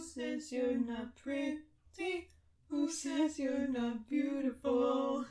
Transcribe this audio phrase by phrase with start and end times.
[0.00, 2.28] says you're not pretty?
[2.68, 5.24] Who says you're not beautiful?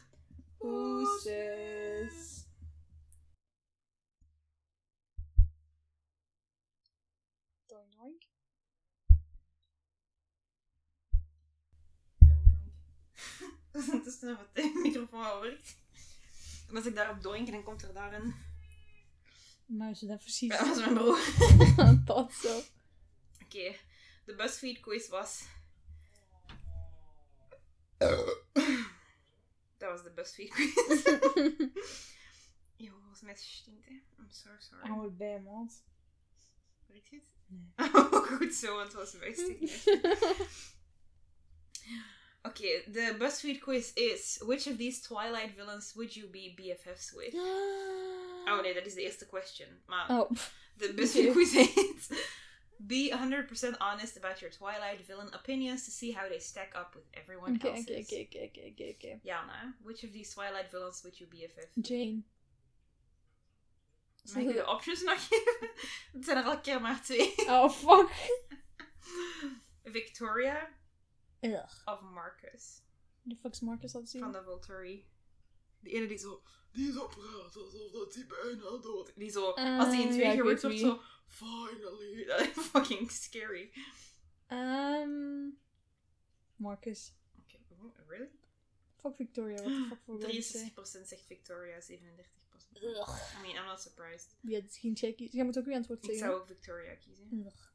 [0.60, 2.46] Who says...
[7.68, 8.24] Doink doink.
[13.72, 15.78] Het is nog wat de microfoon werkt.
[16.70, 18.34] En als ik daarop doink, dan komt er daar een...
[19.92, 21.20] Is dat precies Ja, dat was mijn broer.
[22.06, 22.62] dat zo?
[23.44, 23.76] Oké,
[24.30, 25.44] de BuzzFeed quiz was...
[29.78, 31.04] Dat was de BuzzFeed quiz.
[32.86, 33.92] Yo, was met stinkt, hè.
[33.94, 34.88] I'm so sorry.
[34.88, 35.72] Hou het bij, man.
[36.86, 37.24] Weet je het?
[37.48, 37.94] Nee.
[37.94, 39.88] Oh, goed zo, want het was best stinkt.
[42.42, 44.38] Oké, de BuzzFeed quiz is...
[44.46, 47.34] Which of these Twilight villains would you be BFFs with?
[48.46, 49.82] Oh nee, dat is de eerste question.
[49.86, 50.32] Maar Oh,
[50.76, 52.08] de BuzzFeed quiz heet...
[52.88, 57.04] Be 100% honest about your Twilight villain opinions to see how they stack up with
[57.14, 57.84] everyone oké, else's.
[57.86, 59.20] oké, oké, oké, oké, oké, oké.
[59.24, 61.68] Jana, which of these Twilight villains would you BFF?
[61.82, 62.24] Jane.
[64.34, 65.70] Mag ik de options nog geven?
[66.12, 67.34] Het zijn er al keer maar twee.
[67.48, 68.10] Oh, fuck.
[69.84, 70.70] Victoria
[71.42, 71.82] Ugh.
[71.86, 72.82] of Marcus
[73.24, 74.22] De fuck is Marcus dat zien?
[74.22, 75.08] van de Volturi.
[75.80, 76.42] Die ene die zo...
[76.72, 79.46] Die zo praat alsof dat hij bijna dood Die zo...
[79.52, 80.78] als hij in Ah, twee ja, ik weet wordt, wie.
[80.78, 81.02] zo...
[81.26, 82.24] Finally.
[82.28, 83.72] Dat is fucking scary.
[84.48, 85.48] Ehm
[86.56, 87.14] Marcus.
[87.40, 88.30] Oké, oh, really?
[88.98, 90.72] Fuck Victoria, what the fuck voor wilde ze?
[91.04, 91.86] 63% zegt Victoria, 37%.
[92.74, 93.10] Ugh.
[93.38, 94.36] I mean, I'm not surprised.
[94.42, 95.30] Ja, het is geen checkie.
[95.32, 96.28] Jij moet ook weer antwoord Ik zeggen.
[96.28, 97.28] zou ook Victoria kiezen.
[97.46, 97.68] Ugh.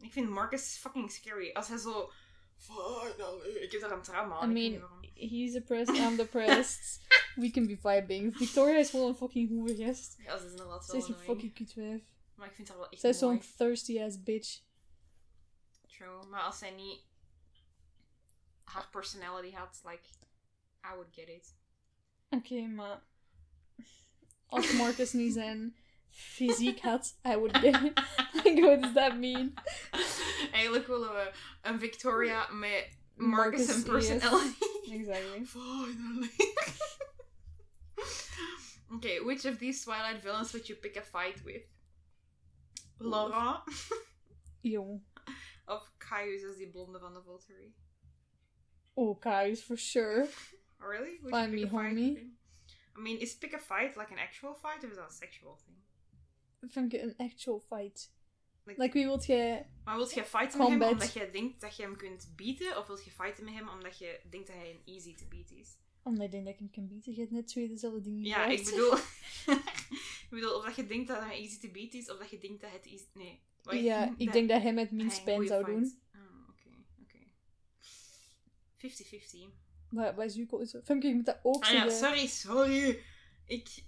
[0.00, 1.52] Ik vind Marcus fucking scary.
[1.52, 2.10] Als hij zo...
[2.56, 3.48] Finally.
[3.48, 4.56] Ik heb daar een trauma I aan.
[4.56, 7.00] ik weet mean, he's depressed, I'm depressed.
[7.34, 8.36] We can be vibing.
[8.36, 10.16] Victoria is wel een fucking hoergest.
[10.18, 11.40] Ja, ze is inderdaad Ze wel is een annoying.
[11.40, 12.02] fucking kutwijf.
[12.34, 13.40] Maar ik vind haar wel echt Zij is mooi.
[13.42, 14.60] zo'n thirsty ass bitch.
[15.86, 16.26] True.
[16.30, 17.00] Maar als zij niet
[18.64, 20.02] haar personality had, like,
[20.84, 21.54] I would get it.
[22.30, 23.02] Oké, maar
[24.46, 25.76] als Marcus niet zijn
[26.10, 28.02] fysiek had, I would get it.
[28.44, 29.54] like, what does that mean?
[30.52, 33.84] Eigenlijk willen we een Victoria met Marcus, Marcus en yes.
[33.84, 34.64] personality.
[34.98, 35.44] Exactly.
[35.46, 36.30] Finally.
[38.96, 41.62] Okay, which of these Twilight villains would you pick a fight with?
[43.00, 43.60] Laurent
[44.62, 45.00] Yo.
[45.66, 47.74] of Caius als die blonde van de Volturi?
[48.96, 50.26] Oh, guys, for sure.
[50.78, 51.18] Really?
[51.22, 52.32] Would Find me, homie.
[52.96, 55.56] I mean, is pick a fight like an actual fight or is that a sexual
[55.64, 55.76] thing?
[56.70, 58.12] Vind ik een actual fight.
[58.64, 59.70] Like- Like, wie wilt jij...
[59.84, 60.92] Maar wilt je fighten met hem Combat.
[60.92, 62.78] omdat je denkt dat je hem kunt beaten?
[62.78, 65.50] Of wilt je fighten met hem omdat je denkt dat hij een easy to beat
[65.50, 65.76] is?
[66.04, 67.14] Omdat ik denk dat ik hem kan bieden.
[67.14, 68.94] Je hebt net twee dezelfde dingen Ja, ik bedoel...
[70.24, 72.38] ik bedoel, of dat je denkt dat hij easy to beat is, of dat je
[72.38, 73.02] denkt dat het is...
[73.14, 73.40] Nee.
[73.62, 76.00] Wat- Ja, ik denk dat hij met minst pijn goeie zou fight- doen.
[76.14, 76.68] Oh, oké,
[77.02, 77.18] oké.
[79.50, 79.54] 50-50.
[79.88, 80.82] Maar wat is uw keuze?
[80.86, 83.02] Ik moet dat ook Ah ja, sorry, sorry.
[83.46, 83.84] Ik...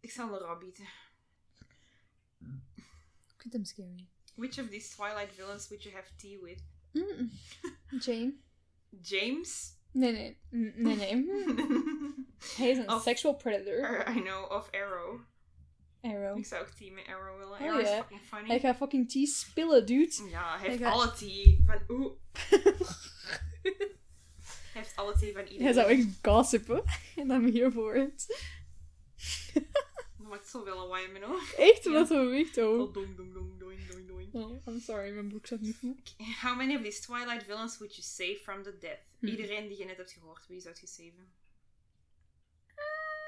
[0.00, 0.86] Ik zal Laura bieden.
[3.34, 4.06] Ik vind hem scary.
[4.34, 6.62] Which of these Twilight villains would you have tea with?
[6.92, 7.30] Mm.
[8.04, 8.32] Jane?
[9.02, 9.76] James?
[9.92, 10.38] Nee, nee.
[10.74, 11.26] Nee, nee.
[12.56, 14.08] Hij is een Of- sexual predator.
[14.16, 15.20] I know, of Arrow.
[16.02, 16.38] Arrow.
[16.38, 17.58] Ik zou ook tea met Arrow willen.
[17.60, 18.48] Oh, Arrow is fucking funny.
[18.48, 20.28] Hij gaat fucking tea spillen, dude.
[20.30, 21.96] Ja, hij heeft Hij gaat- alle tea van...
[21.96, 22.12] Oeh.
[24.72, 25.62] hij heeft alle tea van iedereen.
[25.64, 26.82] Hij zou echt gossipen.
[27.16, 28.26] En dan hiervoor het.
[30.28, 31.42] Maakt zoveel lawaai in mijn oor.
[31.56, 31.90] Echt, Ja.
[31.92, 32.94] wat een wicht ook.
[32.94, 34.34] dong, dong, dong, doing, doing, doing.
[34.34, 36.14] Oh, I'm sorry, mijn broek zat niet goed.
[36.42, 39.00] How many of these Twilight villains would you save from the death?
[39.18, 39.26] Hm.
[39.26, 41.32] Iedereen die je net hebt gehoord, wie zou je saven?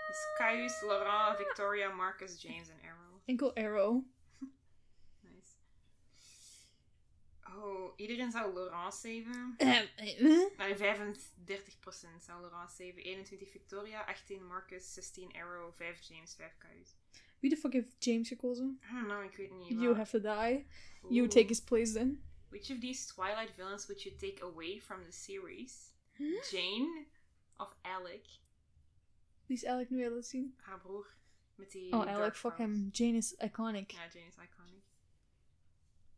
[0.07, 3.21] Dus Caius, Laurent, Victoria, Marcus, James en Arrow.
[3.25, 4.03] Enkel Arrow.
[5.21, 5.55] Nice.
[7.57, 9.55] Oh, iedereen zou Laurent saven.
[9.57, 10.19] Eh, eh,
[10.59, 12.97] Nee, 35% zou Laurent saven.
[13.03, 16.95] 21 Victoria, 18 Marcus, 16 Arrow, 5 James, 5 Caius.
[17.39, 18.81] Wie de fuck heeft James gekozen?
[18.83, 19.69] I don't know, ik weet niet.
[19.69, 20.67] You maar- have to die.
[21.09, 22.23] You take his place then.
[22.49, 25.93] Which of these Twilight villains would you take away from the series?
[26.17, 26.43] Huh?
[26.51, 27.07] Jane
[27.57, 28.27] of Alec?
[29.47, 30.55] Wie is Alec nu willen zien?
[30.61, 31.15] Haar broer.
[31.55, 32.89] Met die Oh, Alec, fuck hem.
[32.93, 33.91] Jane is iconic.
[33.91, 34.83] Ja, Jane is iconic.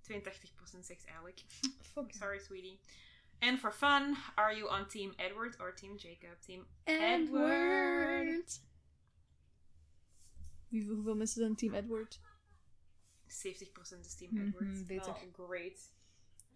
[0.02, 1.40] 82% zegt Alec.
[1.80, 2.12] Fuck.
[2.12, 2.78] Sorry, sweetie.
[3.38, 6.40] And for fun, are you on Team Edward or Team Jacob?
[6.40, 8.22] Team Edward.
[8.30, 8.60] Edward.
[10.68, 12.20] Wie, hoeveel mensen zijn Team Edward?
[13.26, 14.86] 70% is Team Mhm, Edward.
[14.86, 15.16] beter.
[15.36, 15.92] Wel, great.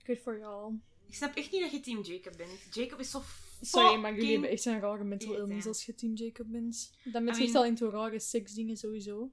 [0.04, 0.74] Good for y'all.
[1.08, 2.74] Ik snap echt niet dat je Team Jacob bent.
[2.74, 3.22] Jacob is zo
[3.60, 6.92] Sorry, maar jullie hebben echt een rare mental illness als je Team Jacob bent.
[7.04, 9.30] Dan I je mean- al into rare seksdingen sowieso.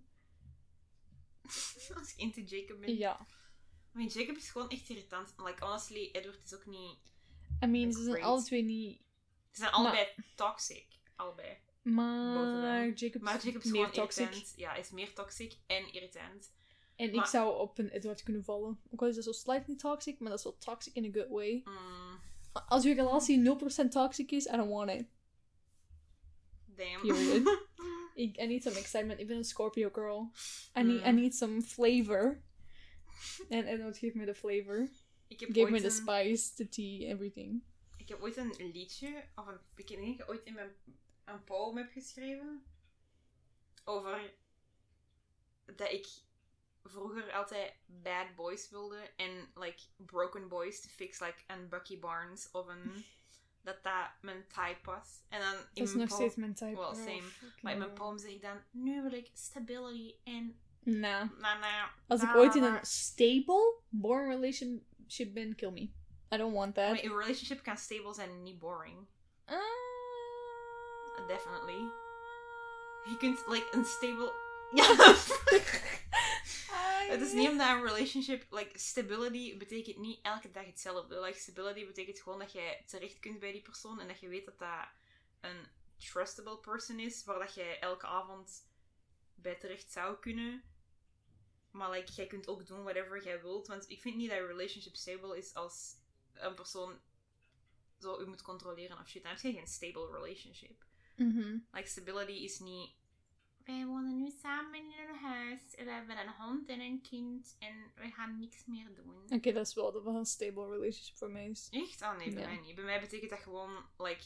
[1.95, 2.98] Als je into Jacob bent.
[2.98, 3.27] Ja.
[3.94, 5.34] I mean, Jacob is gewoon echt irritant.
[5.38, 6.98] Like, honestly, Edward is ook niet...
[7.63, 8.98] I mean, ze zijn alle twee niet...
[9.51, 10.86] Ze zijn allebei toxic.
[11.16, 11.57] Allebei.
[11.81, 12.90] Maar.
[12.90, 14.25] Jacob Maar is Jacob is meer toxic.
[14.25, 14.54] irritant.
[14.57, 16.51] Ja, is meer toxic en irritant.
[16.95, 18.80] En ik zou op een Edward kunnen vallen.
[18.92, 21.30] Ook al is dat zo slightly toxic, maar dat is wel toxic in a good
[21.30, 21.62] way.
[21.66, 22.19] Mm,
[22.68, 23.38] Als je relatie
[23.86, 25.06] 0% toxic is, I don't want it.
[26.66, 27.01] damn.
[27.01, 27.62] Period.
[28.16, 29.19] Ik, I need some excitement.
[29.19, 30.31] Ik ben een Scorpio girl.
[30.78, 31.16] I need, I Mm.
[31.16, 32.42] need some flavor.
[33.50, 34.89] En Edward geeft me de flavor.
[35.27, 37.63] ik, heb ooit me een, spice, the tea, everything.
[37.98, 40.71] ik heb ooit een liedje, of een, ik denk dat ik ooit in mijn
[41.25, 42.63] een poem heb geschreven.
[43.83, 44.33] Over
[45.75, 46.07] dat ik
[46.83, 52.51] vroeger altijd bad boys wilde en like broken boys to fix like een Bucky Barnes
[52.51, 53.06] of een
[53.63, 55.21] dat dat mijn type was.
[55.30, 56.75] En dan in Dat is mijn nog poem- steeds mijn type.
[56.75, 57.24] Well, Oh, same.
[57.62, 61.30] Maar in mijn poem zeg ik dan, nu wil ik stability en Nah.
[61.40, 61.92] na na.
[62.08, 65.82] Als ik na, ooit in een stable, boring relationship ben, kill me.
[66.34, 66.90] I don't want that.
[66.90, 69.08] Maar een relationship kan stable zijn en niet boring.
[69.46, 69.58] Ah.
[71.28, 71.92] Definitely.
[73.06, 74.34] Je kunt like een stable.
[74.74, 75.16] Ja.
[77.10, 81.20] Het is niet omdat een relationship, like, stability betekent niet elke dag hetzelfde.
[81.20, 84.46] Like, stability betekent gewoon dat jij terecht kunt bij die persoon en dat je weet
[84.46, 84.88] dat dat
[85.42, 88.68] een trustable person is, waar dat jij elke avond
[89.36, 90.64] bij terecht zou kunnen.
[91.74, 94.48] Maar, like, jij kunt ook doen whatever jij wilt, want ik vind niet dat een
[94.48, 95.96] relationship stable is als
[96.34, 97.00] een persoon
[98.00, 99.24] zo u moet controleren of shit.
[99.24, 100.86] Dan heb je geen stable relationship.
[101.16, 101.58] Mhm.
[101.72, 102.96] Like, stability is niet...
[103.66, 105.75] Wij wonen nu samen in een huis.
[105.75, 107.56] En we hebben een hond en een kind.
[107.60, 109.24] En we gaan niks meer doen.
[109.30, 111.68] Oké, dat is wel een stable relationship voor mij is.
[111.72, 112.02] Echt?
[112.02, 112.75] Ah nee, bij mij niet.
[112.75, 114.24] Bij mij betekent dat gewoon, like...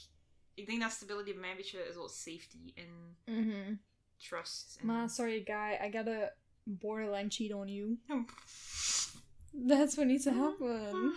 [0.54, 3.76] Ik denk dat stability bij mij een beetje zo safety en Mhm.
[4.18, 4.78] trust.
[4.80, 4.86] En...
[4.86, 6.36] Maar sorry guy, I gotta
[6.68, 7.98] borderline cheat on you.
[9.54, 11.14] That's what needs to happen.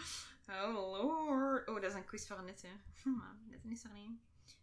[0.48, 1.68] Oh lord.
[1.68, 2.68] Oh, dat is een quiz voor net, hè.
[3.02, 4.10] Hm, dat is er niet.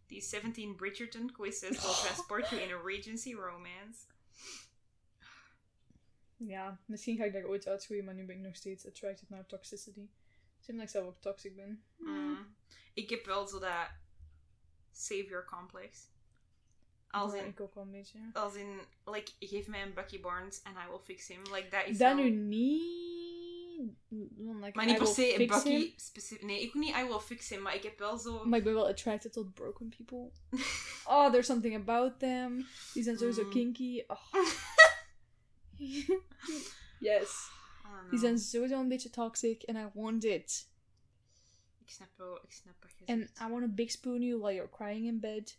[0.06, 4.06] Die 17 Bridgerton quizzes will transport you in a Regency romance.
[6.36, 9.46] Ja, misschien ga ik daar ooit uitgroeien, maar nu ben ik nog steeds attracted naar
[9.46, 10.08] toxicity.
[10.54, 11.84] Misschien dat ik zelf ook toxic ben.
[11.96, 12.56] Mm.
[12.94, 13.88] Ik heb wel zo dat
[14.92, 16.08] savior complex.
[17.10, 18.18] Als in, ik ook wel een beetje.
[18.32, 21.42] als in, like, geef mij een Bucky Barnes and I will fix him.
[21.42, 23.06] Like, dat is Dat wel- nu niet.
[24.08, 26.44] Like, Maar niet per se Bucky specifiek.
[26.44, 28.44] Nee, ik ook niet I will fix him, maar ik heb wel zo...
[28.44, 30.30] Maar ik ben wel attracted tot broken people.
[31.06, 32.66] Oh, there's something about them.
[32.94, 33.50] Die zijn sowieso Mm.
[33.50, 34.04] kinky.
[34.06, 34.32] Oh.
[37.00, 37.50] yes.
[38.10, 40.68] Die zijn sowieso een beetje toxic and I want it.
[41.84, 43.22] Ik snap wel, ik snap wat je And.
[43.22, 45.58] I want to big spoon you while you're crying in bed.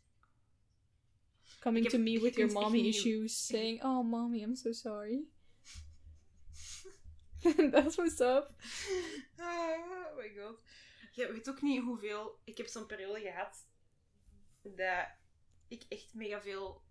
[1.60, 5.20] Coming to me with your mommy niet- issues, saying, "Oh, mommy, I'm so sorry."
[7.72, 8.52] That's what's up.
[9.42, 10.60] Oh my god.
[11.12, 12.40] Je weet ook niet hoeveel...
[12.44, 13.66] Ik heb zo'n periode gehad
[14.62, 15.08] dat
[15.68, 16.82] ik echt mega veel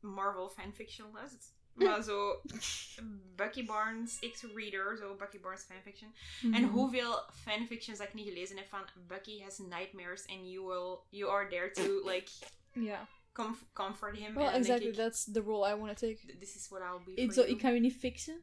[0.00, 1.30] Marvel fanfiction las.
[1.74, 2.40] Maar zo
[3.36, 6.14] Bucky Barnes, X-Reader, zo Bucky Barnes fanfiction.
[6.42, 6.64] En Mhm.
[6.68, 11.30] hoeveel fanfictions dat ik niet gelezen heb van Bucky has nightmares and you will you
[11.32, 12.30] are there to like
[12.72, 13.06] Yeah.
[13.42, 14.34] Comf- comfort him.
[14.34, 14.88] Well, en exactly.
[14.88, 16.36] ik, That's the role I want to take.
[16.38, 18.42] this is what I'll be It's for zo, ik kan je niet fixen,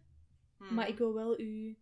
[0.57, 0.73] Hmm.
[0.73, 1.77] maar ik wil wel u.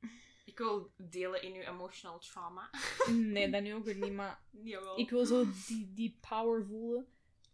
[0.44, 2.70] Ik wil delen in uw emotional trauma.
[3.34, 4.98] Nee, dat nu ook weer niet, maar Jawel.
[4.98, 7.06] ik wil zo die, die power voelen.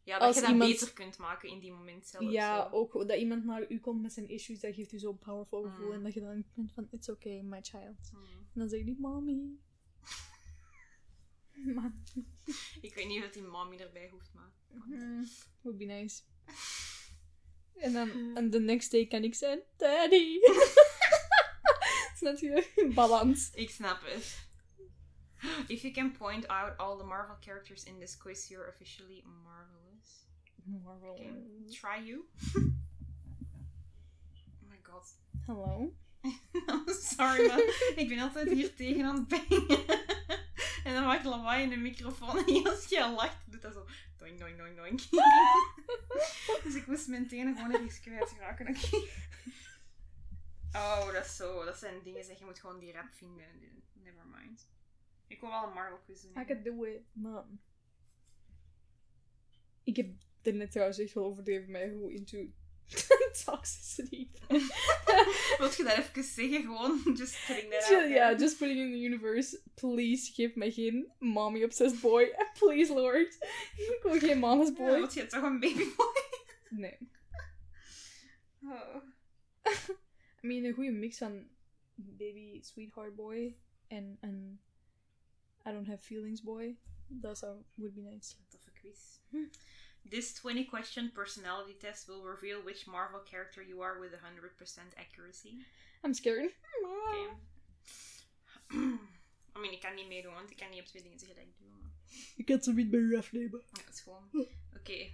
[0.05, 2.31] ja, dat als je dat iemand- beter kunt maken in die moment zelf.
[2.31, 2.76] ja, zo.
[2.76, 5.87] ook dat iemand naar u komt met zijn issues, dat geeft u zo'n powerful gevoel.
[5.87, 5.93] Mm.
[5.93, 8.11] En dat je dan bent van, it's okay, my child.
[8.11, 8.23] Hmm.
[8.25, 9.59] En dan zeg ik, mommy.
[11.65, 11.93] Maar,
[12.81, 14.53] Ik weet niet of die mommy erbij hoeft, maar...
[14.87, 15.29] mm,
[15.61, 16.23] would be nice.
[17.75, 20.39] En dan, en the next day kan ik zeggen, daddy.
[22.19, 22.91] Snap je?
[22.95, 23.51] Balans.
[23.55, 24.45] Ik snap het.
[25.69, 30.27] If you can point out all the Marvel characters in this quiz, you're officially marvelous.
[30.65, 31.11] Marvel.
[31.11, 31.33] Okay.
[31.71, 32.25] Try you.
[32.55, 32.63] oh
[34.69, 35.05] my god.
[35.47, 35.93] Hello.
[36.69, 37.59] I'm sorry, man.
[37.97, 39.41] ik ben altijd hier tegen aan het.
[40.87, 42.47] En dan maakt lawaai in de microfoon.
[42.47, 43.87] En als je lacht, doet dat zo.
[44.16, 45.00] Doing, doing, doing, doing.
[46.64, 48.76] dus ik moest mijn tenen gewoon ergens kwijt raken.
[50.73, 51.64] oh, dat is zo.
[51.64, 53.47] Dat zijn dingen dat je moet gewoon die rap vinden.
[53.93, 54.69] Never mind.
[55.26, 56.43] Ik wil wel een Marvel quiz doen.
[56.43, 57.61] I can do it, mom.
[59.83, 60.09] Ik heb
[60.43, 62.52] er net trouwens echt wel overdreven met hoe into
[63.45, 64.28] toxicity.
[65.59, 66.62] Wilt je dat even zeggen?
[66.62, 69.61] Gewoon, just putting that out Ja, yeah, just putting in the universe.
[69.75, 72.35] Please geef mij geen mommy obsessed boy.
[72.59, 73.35] Please, Lord.
[73.76, 74.93] Ik wil geen mama's Ja, boy.
[74.93, 76.25] wilt je toch een babyboy?
[76.69, 76.99] Nee.
[78.62, 79.02] Oh.
[80.43, 81.49] I mean, een goede mix van
[81.95, 84.61] baby sweetheart boy en een
[85.66, 86.76] I don't have feelings boy.
[87.09, 88.35] Dat zou would be nice.
[88.49, 89.19] Toffe quiz.
[90.11, 95.59] This 20 question personality test will reveal which Marvel character you are with 100% accuracy.
[96.05, 96.51] I'm scared.
[96.85, 97.37] Oké.
[99.57, 101.69] I mean, ik kan niet meedoen, want ik kan niet op twee dingen tegelijk doen.
[101.69, 101.91] Maar...
[102.37, 103.63] Ik had ze niet bij u afnemen.
[103.73, 104.31] Ja, dat is gewoon...
[104.77, 105.11] Oké.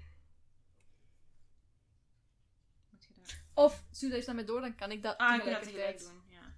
[2.90, 3.42] Daar...
[3.54, 5.98] Of, stuur dat naar mij door, dan kan ik dat Ah, ik kan dat tegelijk
[5.98, 6.54] doen, ja.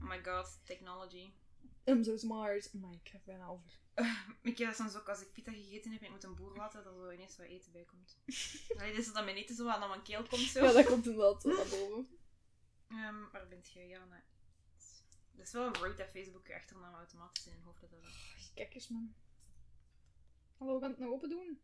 [0.00, 1.32] Oh my god, technology.
[1.84, 2.72] I'm so smart.
[2.72, 3.70] My, ik bijna over.
[4.42, 6.56] Ik heb dat soms ook als ik pita gegeten heb en ik moet een boer
[6.56, 8.16] laten, dat er zo ineens wat eten bij komt.
[8.76, 10.64] Allee, dus dat mijn eten zo aan mijn keel komt zo.
[10.64, 12.18] Ja, dat komt inderdaad zo naar boven.
[12.88, 13.80] Ehm, waar bent je?
[13.80, 14.20] Ja, nee.
[15.32, 17.90] Dat is wel rude dat Facebook je achternaam automatisch in je hoofd dat
[18.54, 19.14] Kijk eens, man.
[20.56, 21.60] Hallo, we gaan het nog open doen?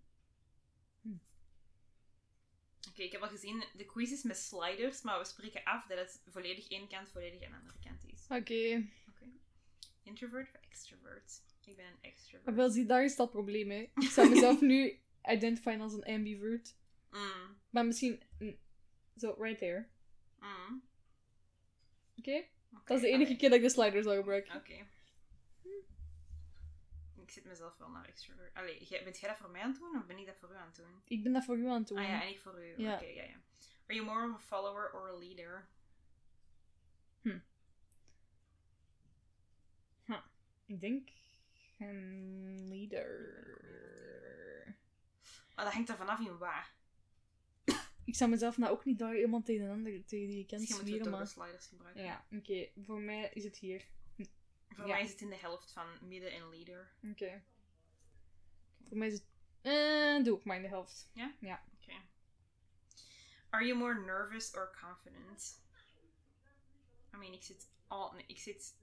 [2.89, 5.99] Oké, ik heb al gezien, de quiz is met sliders, maar we spreken af dat
[5.99, 8.25] het volledig één kant, volledig een andere kant is.
[8.29, 8.89] Oké.
[10.03, 11.43] Introvert of extrovert?
[11.65, 12.45] Ik ben een extrovert.
[12.45, 13.91] Maar wel, zie, daar is dat probleem, hè.
[13.95, 14.99] Ik zou mezelf nu
[15.31, 16.75] identifieren als een ambivert.
[17.11, 18.23] Mm, Maar misschien...
[19.17, 19.87] Zo, right there.
[20.41, 20.83] mm.
[22.19, 22.45] Oké?
[22.85, 23.37] Dat is de enige allee.
[23.37, 24.57] keer dat ik de slider zou gebruiken.
[24.57, 24.87] Oké.
[27.23, 28.55] Ik zit mezelf wel naar extrovert.
[28.55, 30.51] Allee, jij- bent jij dat voor mij aan het doen of ben ik dat voor
[30.51, 31.03] u aan het doen?
[31.07, 31.99] Ik ben dat voor u aan het doen.
[31.99, 32.83] Ah ja, en ik voor u.
[32.83, 32.95] Ja.
[32.95, 33.41] Oké, ja, ja.
[33.87, 35.69] Are you more of a follower or a leader?
[40.67, 41.09] Ik denk...
[41.89, 43.41] Een leader.
[45.55, 46.75] Maar dat hangt er vanaf in waar.
[48.05, 50.87] Ik zou mezelf nou ook niet daar helemaal tegen een ander tegen die kant Misschien
[50.89, 51.27] moeten we maar...
[51.27, 52.05] sliders gebruiken.
[52.05, 52.69] Ja, oké.
[52.85, 53.85] Voor mij is het hier.
[54.69, 54.93] Voor Ja.
[54.93, 56.93] mij is het in de helft van midden en leader.
[57.11, 57.43] Oké.
[58.89, 59.25] Voor mij is het...
[59.63, 61.11] Eh, doe ik maar in de helft.
[61.15, 61.61] Oké.
[63.51, 65.61] Are you more nervous or confident?
[67.15, 68.13] I mean, ik zit al...
[68.13, 68.75] Nee, ik zit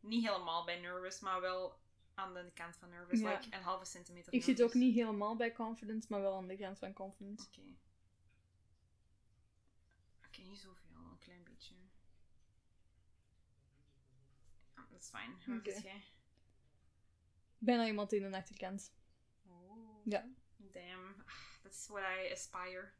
[0.00, 1.78] niet helemaal bij nervous, maar wel
[2.14, 3.20] aan de kant van nervous.
[3.20, 3.36] Ja.
[3.36, 6.56] Like een halve centimeter Ik zit ook niet helemaal bij confidence, maar wel aan de
[6.56, 7.46] grens van confidence.
[7.46, 7.60] Oké.
[10.26, 11.74] Oké, niet zoveel, een klein beetje.
[14.74, 15.36] Dat is fijn.
[15.46, 15.70] Wat Oké.
[15.70, 16.02] is jij?
[17.58, 18.92] Bijna iemand in de achterkant.
[19.46, 20.04] Oh.
[20.04, 20.28] Ja.
[20.56, 21.24] Damn,
[21.62, 22.92] that's what I aspire.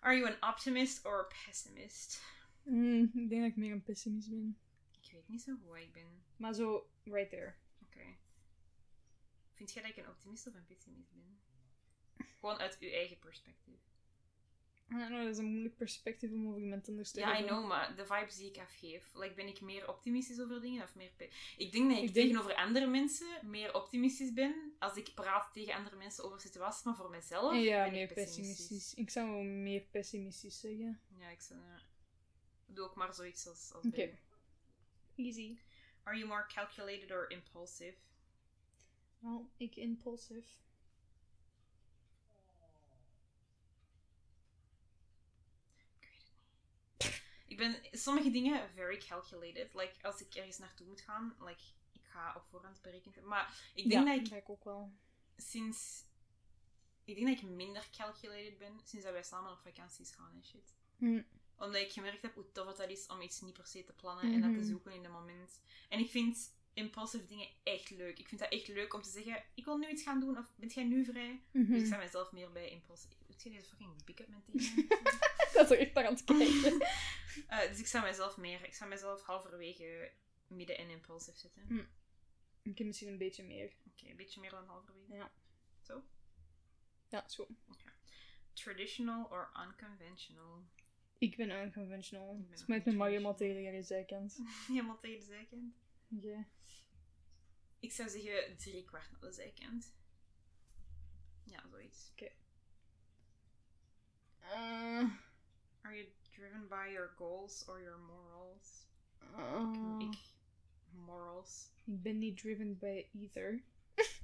[0.00, 2.22] Are you an optimist or a pessimist?
[2.62, 4.58] Mm, ik denk dat ik meer een pessimist ben.
[5.02, 6.22] Ik weet niet zo hoe ik ben.
[6.36, 7.54] Maar zo, right there.
[7.98, 8.16] Oké.
[9.54, 11.40] Vind jij dat ik een optimist of een pessimist ben?
[12.38, 13.80] Gewoon uit uw eigen perspectief.
[14.88, 17.66] Don't know, dat is een moeilijk perspectief om over iemand anders te Ja, I know,
[17.66, 19.14] maar de vibes die ik afgeef.
[19.14, 21.10] Like, ben ik meer optimistisch over dingen of meer...
[21.56, 25.52] Ik denk dat ik, Ik denk- tegenover andere mensen meer optimistisch ben als ik praat
[25.52, 28.94] tegen andere mensen over situaties, maar voor mezelf Ja, ben meer ik pessimistisch.
[28.94, 31.00] Ik zou wel meer pessimistisch zeggen.
[31.18, 31.60] Ja, ik zou...
[31.60, 31.80] ja.
[32.66, 34.18] Doe ook maar zoiets als, als Oké.
[35.16, 35.58] Easy.
[36.08, 37.94] Are you more calculated or impulsive?
[39.18, 40.48] Wel, ik impulsive.
[47.46, 49.74] Ik ben sommige dingen very calculated.
[49.74, 51.62] Like, als ik ergens naartoe moet gaan, like,
[51.92, 53.32] ik ga op voorhand berekend hebben.
[53.32, 54.92] Maar ik denk ja, dat ik ik ook wel.
[55.36, 56.06] sinds...
[57.04, 60.44] Ik denk dat ik minder calculated ben sinds dat wij samen op vakanties gaan en
[60.44, 60.74] shit.
[60.96, 61.22] Hm.
[61.58, 63.92] Omdat ik gemerkt heb hoe tof het dat is om iets niet per se te
[63.92, 64.66] plannen en dat te Mhm.
[64.66, 65.60] zoeken in het moment.
[65.88, 68.18] En ik vind impulsive dingen echt leuk.
[68.18, 70.52] Ik vind dat echt leuk om te zeggen, ik wil nu iets gaan doen, of
[70.56, 71.42] bent jij nu vrij?
[71.52, 71.72] Mhm.
[71.72, 73.14] Dus ik sta mezelf meer bij impulsive.
[73.26, 74.88] Doet jij deze fucking big up mijn tegen?
[75.54, 76.86] dat is er echt naar aan het kijken.
[77.48, 80.12] Eh, dus ik zou mezelf meer, ik zou mezelf halverwege
[80.46, 81.62] midden en impulsive zetten.
[81.68, 81.84] Hm.
[82.62, 83.72] ik heb misschien een beetje meer.
[83.86, 85.14] Oké, een beetje meer dan halverwege.
[85.14, 85.32] Ja.
[85.82, 86.02] Zo.
[87.08, 87.46] Ja, zo.
[88.52, 90.62] Traditional or unconventional?
[91.18, 92.38] Ik ben unconventional.
[92.38, 93.22] Ik ben smijt Mario traditional.
[93.22, 94.38] Matteo aan de zijkant.
[94.66, 95.74] Helemaal tegen de zijkant.
[96.16, 96.46] Oké.
[97.80, 99.94] Ik zou zeggen drie kwart naar de zijkant.
[101.44, 102.12] Ja, zoiets.
[104.38, 105.10] Eh,
[105.80, 108.86] Are you driven by your goals or your morals?
[109.18, 110.18] eh, Ik, ik
[110.90, 111.70] morals.
[111.84, 113.62] ik ben niet driven by either.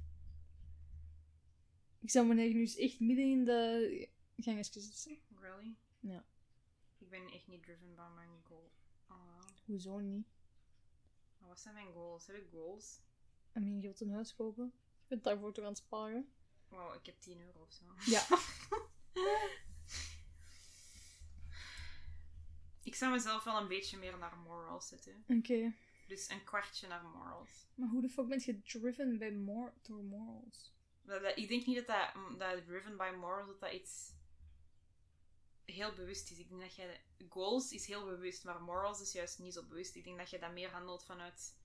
[2.04, 5.22] ik zou me nu eens echt midden in de gangetjes zetten.
[5.40, 5.74] Really?
[6.00, 6.24] Ja.
[7.04, 8.70] Ik ben echt niet driven by mijn goal.
[9.06, 9.16] Ah,
[9.64, 10.26] Hoezo niet?
[11.38, 12.26] maar wat zijn mijn goals?
[12.26, 13.00] Heb ik goals?
[13.56, 14.73] I mean, je wilt een huis kopen.
[14.75, 16.32] Je bent daarvoor toch aan het sparen?
[16.68, 17.84] Wow, ik heb 10 euro of zo.
[18.11, 18.26] Ja.
[22.82, 25.25] Ik zou mezelf wel een beetje meer naar morals zetten.
[25.28, 25.73] Oké.
[26.08, 27.66] Dus een kwartje naar morals.
[27.75, 30.73] Maar hoe de fuck ben je driven by mor door morals?
[31.02, 34.12] Dat, dat- ik denk niet dat dat, mm, dat driven by morals, dat dat iets
[35.64, 36.38] heel bewust is.
[36.38, 37.00] Ik denk dat jij...
[37.28, 39.94] Goals is heel bewust, maar morals is juist niet zo bewust.
[39.94, 41.56] Ik denk dat je dat meer handelt vanuit...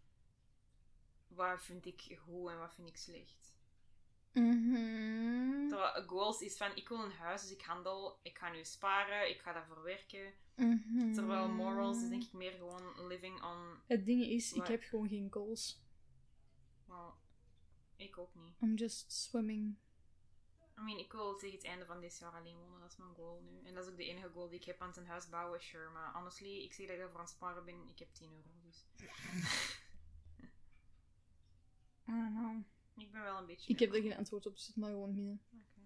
[1.28, 3.54] Wat vind ik goed en wat vind ik slecht.
[4.34, 5.68] Mhm.
[5.70, 9.30] Terwijl goals is van, ik wil een huis, dus ik handel, ik ga nu sparen,
[9.30, 10.34] ik ga daarvoor werken.
[10.56, 11.14] Mhm.
[11.14, 13.82] Terwijl morals is denk ik meer gewoon living on...
[13.88, 15.82] Het ding is, ik heb gewoon geen goals.
[16.86, 17.12] Well,
[17.96, 18.54] ik ook niet.
[18.62, 19.76] I'm just swimming.
[20.80, 23.14] I mean, ik wil tegen het einde van dit jaar alleen wonen, dat is mijn
[23.16, 23.68] goal nu.
[23.68, 25.90] En dat is ook de enige goal die ik heb aan een huis bouwen, sure.
[25.90, 28.50] Maar honestly, ik zie dat ik ervoor aan het sparen ben, ik heb 10 euro,
[28.64, 28.86] dus...
[32.08, 32.64] I don't know.
[32.98, 33.74] ik ben wel een beetje...
[33.74, 35.42] Ik heb er geen antwoord op, dus het maar gewoon midden.
[35.52, 35.82] Oké.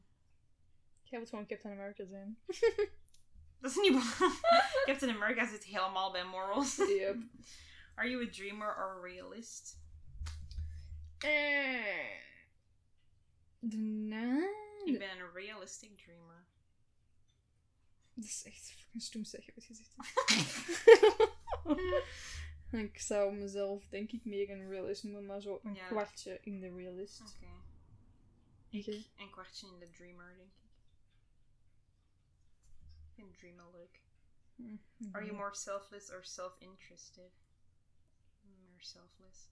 [1.04, 2.38] Jij wilt gewoon Captain America zijn.
[3.62, 4.42] Dat is niet waar.
[4.86, 6.76] Captain America zit helemaal bij morals.
[6.98, 7.18] Yep.
[7.96, 9.78] Are you a dreamer or a realist?
[11.18, 12.22] Eh.
[13.60, 14.73] Nee.
[14.86, 16.46] Ik been a realistic dreamer.
[18.14, 19.96] Dat is echt fucking stom zeg, heb je gezegd.
[22.72, 25.88] ik zou mezelf denk ik meer een realist noemen, maar zo een Ja.
[25.88, 27.22] kwartje in de realist.
[27.22, 27.52] Oké.
[28.78, 28.92] Oké.
[28.92, 30.62] Ik een kwartje in de dreamer, denk ik.
[33.16, 34.02] Ik vind dreamer leuk.
[34.56, 34.78] Hm,
[35.12, 37.32] Are you more selfless or self-interested?
[38.42, 39.48] More selfless.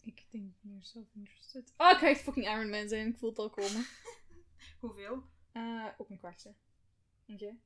[0.00, 1.72] Ik denk meer self-interested.
[1.76, 3.86] Oh, ik ga fucking Iron Man zijn, ik voel het al komen.
[4.80, 5.22] Hoeveel?
[5.52, 6.54] Eh, ook een kwartje.
[7.26, 7.56] Oké.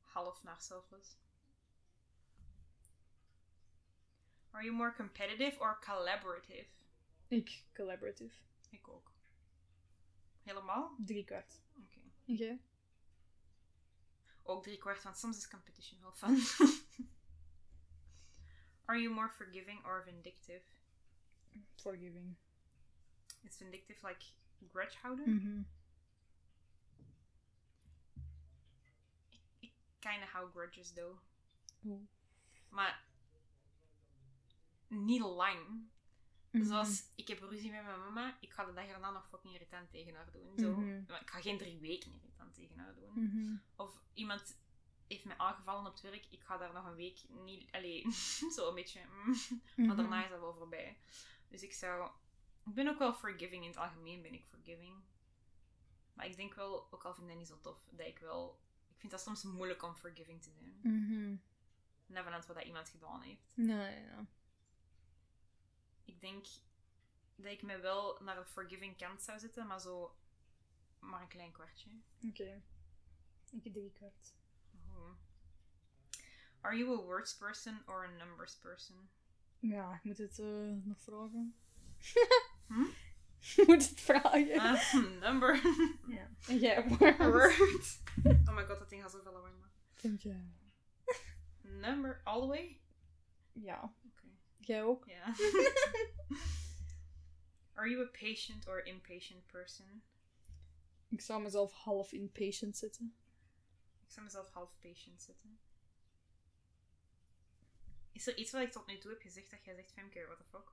[0.00, 1.16] Half naar selfless.
[4.50, 6.66] Are you more competitive or collaborative?
[7.28, 8.34] Ik, collaborative.
[8.70, 9.12] Ik ook.
[10.42, 10.96] Helemaal?
[10.98, 11.60] Drie kwart.
[11.76, 12.00] Oké.
[12.26, 12.58] Oké.
[14.42, 16.36] Ook drie kwart, want soms is competition wel fun.
[18.88, 20.62] Are you more forgiving or vindictive?
[21.74, 22.36] Forgiving.
[23.42, 24.24] Is vindictive like
[24.70, 25.34] grudge houden?
[25.34, 25.62] Mhm.
[29.58, 31.18] Ik kinda hou grudges though.
[32.68, 33.04] Maar
[34.88, 35.88] niet lang.
[36.50, 36.64] Mhm.
[36.64, 39.90] Zoals, ik heb ruzie met mijn mama, ik ga de dag erna nog fucking irritant
[39.90, 40.58] tegen haar doen.
[40.58, 40.76] Zo.
[40.76, 41.02] Mhm.
[41.08, 43.12] Maar ik ga geen drie weken irritant tegen haar doen.
[43.24, 43.56] Mhm.
[43.76, 44.56] Of iemand
[45.08, 47.70] heeft mij aangevallen op het werk, ik ga daar nog een week niet...
[47.70, 48.06] Allee,
[48.56, 49.00] zo een beetje...
[49.24, 50.96] mm, maar daarna is dat wel voorbij.
[51.48, 52.10] Dus ik zou...
[52.66, 55.02] Ik ben ook wel forgiving, in het algemeen ben ik forgiving.
[56.12, 58.60] Maar ik denk wel, ook al vind ik dat niet zo tof, dat ik wel...
[58.88, 60.78] Ik vind dat soms moeilijk om forgiving te zijn.
[60.82, 61.36] Mhm.
[62.06, 63.52] Net vanuit wat dat iemand gedaan heeft.
[63.54, 64.26] Nee, ja.
[66.04, 66.46] Ik denk
[67.36, 70.16] dat ik me wel naar de forgiving kant zou zetten, maar zo...
[70.98, 71.90] Maar een klein kwartje.
[72.28, 72.62] Oké.
[73.50, 74.34] Ik heb drie kwart.
[74.88, 75.10] Oh.
[76.60, 79.10] Are you a words person or a numbers person?
[79.60, 81.54] Ja, ik moet het eh, nog vragen.
[82.66, 82.86] Hm?
[83.66, 84.58] Moet het vragen.
[84.58, 85.60] Ah, number.
[86.06, 86.30] Ja.
[86.48, 86.88] En jij.
[87.18, 88.02] Words.
[88.24, 89.70] Oh my god, dat ding gaat zoveel maken.
[90.00, 90.40] Denk je?
[91.60, 92.80] Number, all the way?
[93.52, 93.94] Ja.
[94.56, 95.06] Jij ook?
[95.06, 95.34] Ja.
[97.72, 100.02] Are you a patient or impatient person?
[101.08, 103.14] Ik zou mezelf half impatient zetten.
[104.04, 105.58] Ik zou mezelf half patient zetten.
[108.12, 110.38] Is er iets wat ik tot nu toe heb gezegd dat jij zegt, Femke, what
[110.38, 110.72] the fuck?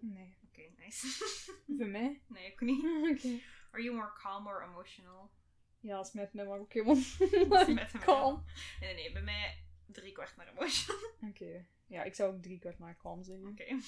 [0.00, 0.36] Nee.
[0.44, 1.06] Oké, nice.
[1.78, 2.22] Voor mij?
[2.26, 2.84] nee, ook niet.
[3.12, 3.40] Oké.
[3.70, 5.30] Are you more calm or emotional?
[5.80, 6.96] Ja, is met mij maar ook helemaal
[7.74, 8.44] Met hem kalm.
[8.80, 10.96] Nee, nee, nee, bij mij drie kwart naar emotion.
[11.28, 11.66] Oké.
[11.86, 13.48] Ja, ik zou ook drie kwart maar kalm zeggen.
[13.48, 13.78] Oké.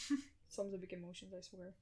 [0.46, 1.74] Soms heb ik emotions, I swear.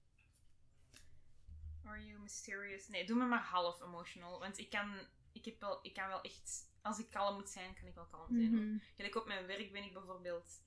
[1.85, 2.89] Are you mysterious?
[2.89, 4.39] Nee, doe me maar half emotional.
[4.39, 6.67] Want ik kan, ik heb wel, ik kan wel echt...
[6.83, 8.83] Als ik kalm moet zijn, kan ik wel kalm zijn.
[8.97, 10.67] Gelijk op mijn werk ben ik bijvoorbeeld...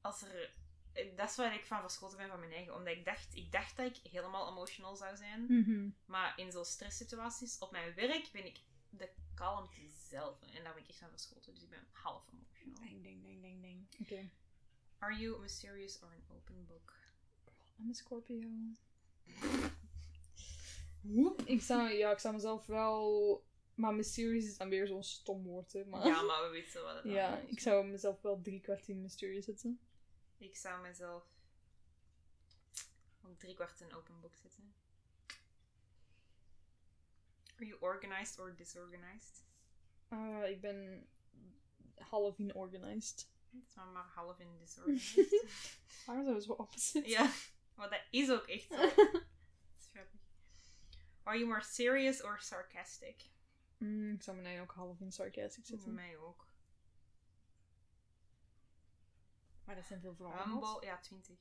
[0.00, 0.52] Als er...
[0.92, 2.74] eh, Dat is waar ik van verschoten ben van mijn eigen.
[2.74, 5.46] Omdat ik dacht, ik dacht dat ik helemaal emotional zou zijn.
[5.48, 5.88] Mhm.
[6.04, 8.60] Maar in zo'n stresssituaties op mijn werk ben ik
[8.90, 10.42] de kalmte zelf.
[10.54, 11.54] En daar ben ik echt van verschoten.
[11.54, 12.88] Dus ik ben half emotional.
[12.88, 13.86] Ding, ding, ding, ding, ding.
[14.00, 14.30] Oké.
[14.98, 16.94] Are you mysterious or an open book?
[17.80, 18.48] I'm a Scorpio.
[21.44, 23.44] Ik zou, ja, ik zou mezelf wel...
[23.74, 25.84] Maar mysterious is dan weer zo'n stom woord, hè.
[25.84, 26.06] Maar...
[26.06, 27.50] Ja, maar we weten wat het Ja, is.
[27.50, 29.80] ik zou mezelf wel drie kwart in mysterious zetten.
[30.40, 31.24] Ik zou mezelf
[33.22, 34.74] ook drie kwart in open book zetten.
[37.56, 39.44] Are you organized or disorganized?
[40.08, 41.06] Ah, ik ben
[41.98, 43.28] half in organized.
[43.50, 45.78] Het is maar, maar half in disorganized.
[46.06, 47.08] Waar zijn we zo opposite?
[47.08, 47.32] ja,
[47.74, 48.76] maar dat is ook echt zo.
[49.92, 50.06] Dat.
[51.22, 53.22] Are you more serious or sarcastic?
[53.76, 55.94] Mm, ik zou mijn ook half in sarcastic Voor zetten.
[55.94, 56.46] mij ook.
[59.70, 60.50] Maar dat zijn veel vragen.
[60.50, 61.38] Humble, ja, 20.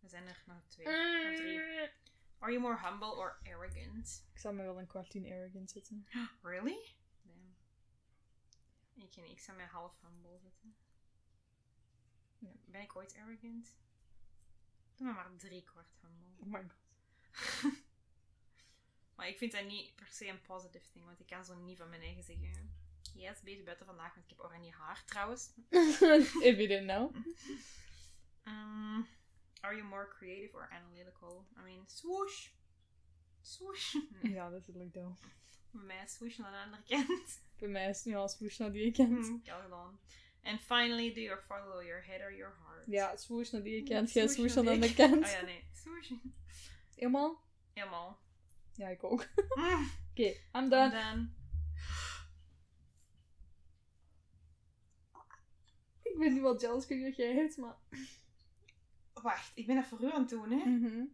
[0.00, 0.86] We zijn er nog twee.
[0.86, 1.58] Nog drie.
[1.58, 1.88] Mm.
[2.38, 4.26] Are you more humble or arrogant?
[4.32, 6.06] Ik zou me wel een kwartien arrogant zitten.
[6.42, 6.94] Really?
[7.22, 7.56] Damn.
[8.94, 10.76] Ik, niet, ik zou mij half humble zetten.
[12.38, 12.52] Ja.
[12.64, 13.76] Ben ik ooit arrogant?
[14.94, 16.44] Doe maar maar drie kwart humble.
[16.44, 17.72] Oh my god.
[19.16, 21.78] Maar ik vind dat niet per se een positive thing, want ik kan zo niet
[21.78, 22.75] van mijn eigen zeggen.
[23.16, 25.50] Yes, beetje buiten vandaag, want ik heb oranje haar trouwens.
[26.50, 27.14] If you didn't know.
[28.44, 29.06] Um,
[29.64, 31.46] are you more creative or analytical?
[31.58, 32.48] I mean, swoosh.
[33.40, 33.94] Swoosh.
[34.22, 35.16] Nee, Ja, dat is leuk though.
[35.70, 37.40] Bij mij is swoosh aan de andere kant.
[37.58, 39.26] Bij mij is het nu al swoosh naar die je kent.
[39.26, 39.98] Hmm, gedaan.
[40.42, 42.84] And finally, do you follow your head or your heart?
[42.86, 44.12] Ja, swoosh naar die je kent.
[44.12, 45.24] Jij Swoosh naar de kant.
[45.26, 45.64] Oh ja, nee.
[45.72, 46.10] Swoosh.
[46.94, 47.42] Helemaal?
[47.72, 48.18] Helemaal.
[48.72, 49.26] Ja, ik ook.
[49.54, 51.30] Mm, Oké, I'm and done.
[56.16, 57.76] Ik ben nu wel jealous, ik weet niet wat jij hebt, maar...
[59.12, 60.56] Wacht, ik ben dat voor u aan het doen, hè?
[60.66, 61.04] Mhm.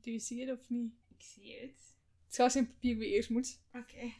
[0.00, 0.92] Do you see it of niet?
[1.08, 1.96] Ik zie het.
[2.28, 3.60] Schaar, steen, papier wie eerst moet.
[3.72, 4.12] Oké.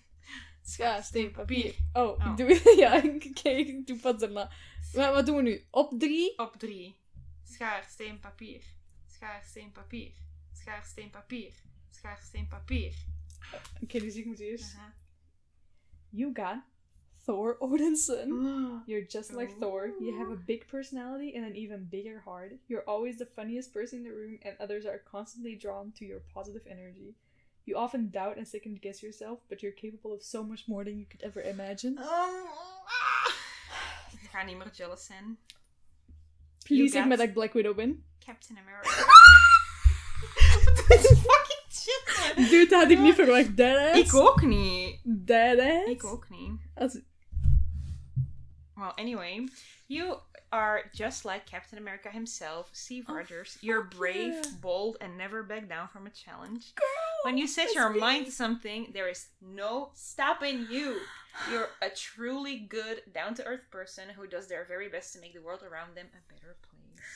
[0.63, 1.75] Schaar, steen, papier.
[1.93, 2.27] Oh, Oh.
[2.31, 2.77] ik doe...
[2.83, 4.53] ja, ik- kijk, ik doe pas daarna.
[4.95, 5.65] Maar wat doen we nu?
[5.71, 6.39] Op drie?
[6.39, 6.97] Op drie.
[7.45, 8.63] Schaar, steen, papier.
[9.07, 10.13] Schaar, steen, papier.
[10.53, 11.53] Schaar, steen, papier.
[11.91, 12.95] Schaar, steen, papier.
[13.83, 14.75] Oké, dus ik moet eerst.
[14.75, 14.95] Aha.
[16.11, 16.63] You got
[17.29, 18.81] Thor Odinson.
[18.87, 19.91] You're just like Thor.
[20.01, 20.47] You have a oh.
[20.47, 22.53] big personality and an even bigger heart.
[22.69, 26.21] You're always the funniest person in the room, and others are constantly drawn to your
[26.35, 27.15] positive energy.
[27.67, 30.99] You often doubt and second guess yourself, but you're capable of so much more than
[30.99, 31.99] you could ever imagine.
[34.23, 35.39] Ik ga niet meer jealous zijn.
[36.65, 38.05] Please zeg got- me dat ik Black Widow ben.
[38.25, 38.89] Captain America.
[40.89, 42.37] Dit is fucking shit.
[42.37, 42.49] man.
[42.49, 43.57] Dude, dat had ik niet verwacht.
[43.57, 44.01] Deadass.
[44.01, 45.01] Ik ook niet.
[45.05, 45.87] Deadass.
[45.87, 46.61] Ik ook niet.
[46.75, 46.99] Als...
[48.79, 49.47] Well, anyway,
[49.89, 50.17] you
[50.53, 53.59] are just like Captain America himself, Steve Oh, Rogers.
[53.61, 54.51] You're brave, yeah.
[54.61, 56.75] bold, and never back down from a challenge.
[56.77, 56.87] Girl,
[57.25, 57.99] When you set your me.
[57.99, 61.01] mind to something, there is no stopping you.
[61.51, 65.35] You're a truly good, down to earth person who does their very best to make
[65.35, 67.07] the world around them a better place.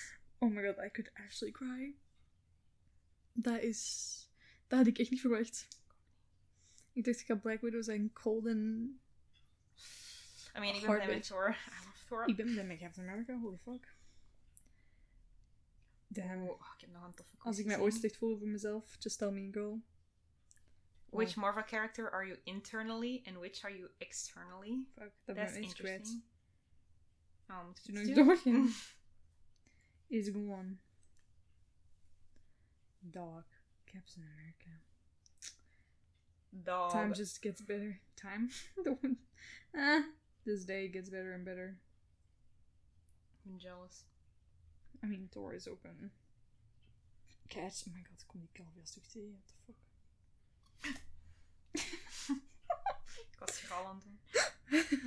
[0.41, 1.95] Oh my god, I could actually cry.
[3.35, 4.29] Dat is...
[4.69, 5.69] Dat had ik echt niet verwacht.
[6.93, 9.01] Ik dacht, ik ga Black Widow zijn cold en...
[10.55, 11.29] I mean, ben Hard blij met bitch.
[11.29, 11.49] Thor.
[11.51, 12.29] I love Thor.
[12.29, 13.95] Ik ben Captain America, holy fuck.
[16.07, 16.49] Damn.
[16.49, 19.19] Oh, ik heb nog een toffe Als ik mij ooit slecht voel over mezelf, just
[19.19, 19.83] tell me, girl.
[21.11, 24.87] Which Marvel character are you internally and which are you externally?
[24.95, 25.99] Fuck, dat That's ben ik kwijt.
[25.99, 26.25] interesting.
[27.49, 28.69] Oh, moet ik nog doorgaan.
[30.07, 30.81] Is gewoon...
[32.99, 33.45] Dog.
[33.85, 34.81] Captain America.
[36.49, 36.91] Dog.
[36.91, 38.01] Time just gets better.
[38.15, 38.49] Time?
[38.83, 39.19] The one-
[39.73, 40.05] ah,
[40.45, 41.77] this day gets better and better.
[43.47, 44.05] I'm jealous.
[45.03, 46.11] I mean, door is open.
[47.49, 47.85] Catch.
[47.87, 49.33] Oh my god, die Calvia stuk tegen.
[49.33, 49.77] What the fuck?
[53.33, 54.19] Ik was schaal aan het doen.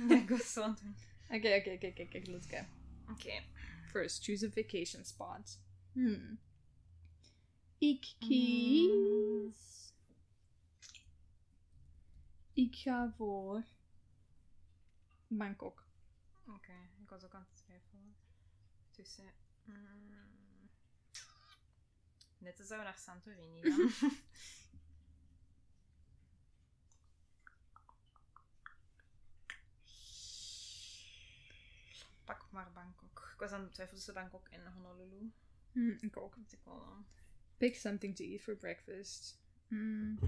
[0.08, 0.94] Ja, ik was zo aan het doen.
[1.36, 2.64] Oké, oké, oké, oké, let's go.
[3.12, 3.42] Oké.
[3.90, 5.60] First, choose a vacation spot.
[5.92, 6.38] Hmm.
[7.78, 9.92] Ik kies.
[12.52, 13.64] Ik ga voor
[15.28, 15.86] Bangkok.
[16.46, 18.16] Oké, ik was ook aan het twijfelen.
[18.90, 19.32] Tussen...
[19.64, 20.70] mm,
[22.38, 23.90] net als we naar Santorini dan.
[32.24, 33.30] Pak maar Bangkok.
[33.32, 35.32] Ik was aan het twijfelen tussen Bangkok en Honolulu.
[35.72, 36.36] Hmm, ik ook.
[36.36, 37.06] Dat ik wel aan.
[37.56, 39.40] Pick something to eat for breakfast.
[39.68, 40.18] Hmm.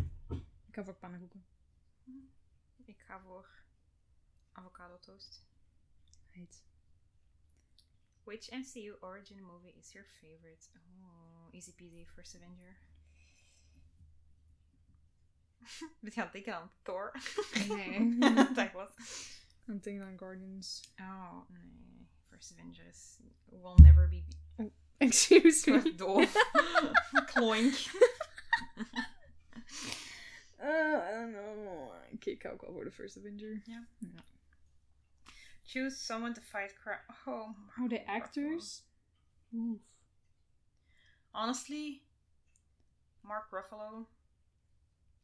[0.66, 1.46] Ik ga voor pannenkoeken.
[2.84, 3.48] Ik ga voor
[4.58, 5.42] avocado toast.
[6.36, 6.54] Right.
[8.24, 10.66] Which MCU origin movie is your favorite?
[10.76, 12.76] Oh, easy peasy, First Avenger.
[16.00, 17.12] Ben je aan het denken aan Thor?
[17.68, 18.18] Nee.
[18.54, 18.94] dat was.
[19.68, 20.82] I'm thinking on Guardians.
[21.00, 22.06] Oh, nee.
[22.30, 23.18] First Avengers.
[23.50, 24.22] Will never be...
[24.98, 25.82] Excuse Ik me.
[25.82, 26.32] word doof.
[27.26, 27.74] Kloink.
[30.60, 31.92] Uh, I don't know.
[32.12, 33.62] Oké, ik ga ook wel voor de First Avenger.
[35.68, 36.98] Choose someone to fight crime.
[37.26, 38.82] Oh, Oh, Mark actors?
[39.52, 39.80] Oef.
[41.34, 42.02] Honestly,
[43.22, 44.06] Mark Ruffalo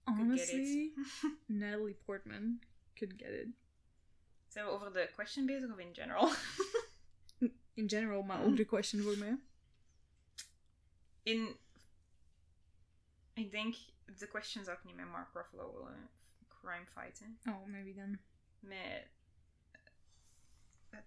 [0.06, 1.32] could Honestly, get it.
[1.48, 2.60] Natalie Portman
[2.94, 3.48] could get it.
[4.48, 6.30] Zijn we over de question bezig of in general?
[7.74, 9.38] In general, maar ook de question voor mij.
[11.22, 11.56] in.
[13.34, 13.74] Ik denk,
[14.18, 16.08] de question zou ik niet met Mark Ruffalo willen
[16.48, 17.38] crime fighten.
[17.44, 18.18] Oh, maybe dan.
[18.60, 19.08] Met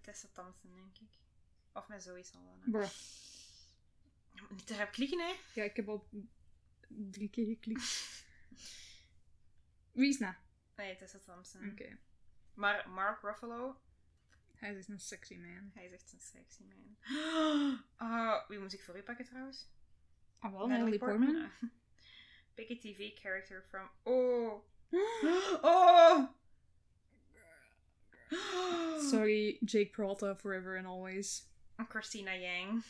[0.00, 1.18] Tessa Thompson, denk ik.
[1.72, 2.88] Of met Zoe Saldana.
[4.32, 5.34] Je moet niet erop klikken, hè?
[5.54, 6.08] Ja, ik heb al
[6.88, 8.06] drie keer geklikt.
[9.92, 10.38] Wie is na?
[10.76, 11.70] Nee, Tessa Thompson.
[11.70, 11.98] Oké.
[12.54, 13.80] Maar Mark Ruffalo,
[14.54, 15.70] Hij is echt een sexy man.
[15.74, 16.96] hij is echt een sexy man.
[17.96, 19.66] Ah, wie moet ik voor u pakken trouwens?
[20.38, 21.36] Ah, wel, Natalie Portman.
[21.36, 21.68] Ah.
[22.54, 23.90] Pick a TV character from...
[24.02, 24.64] Oh!
[25.62, 26.28] Oh!
[29.10, 31.42] Sorry, Jake Peralta, forever and always.
[31.88, 32.82] Christina Yang.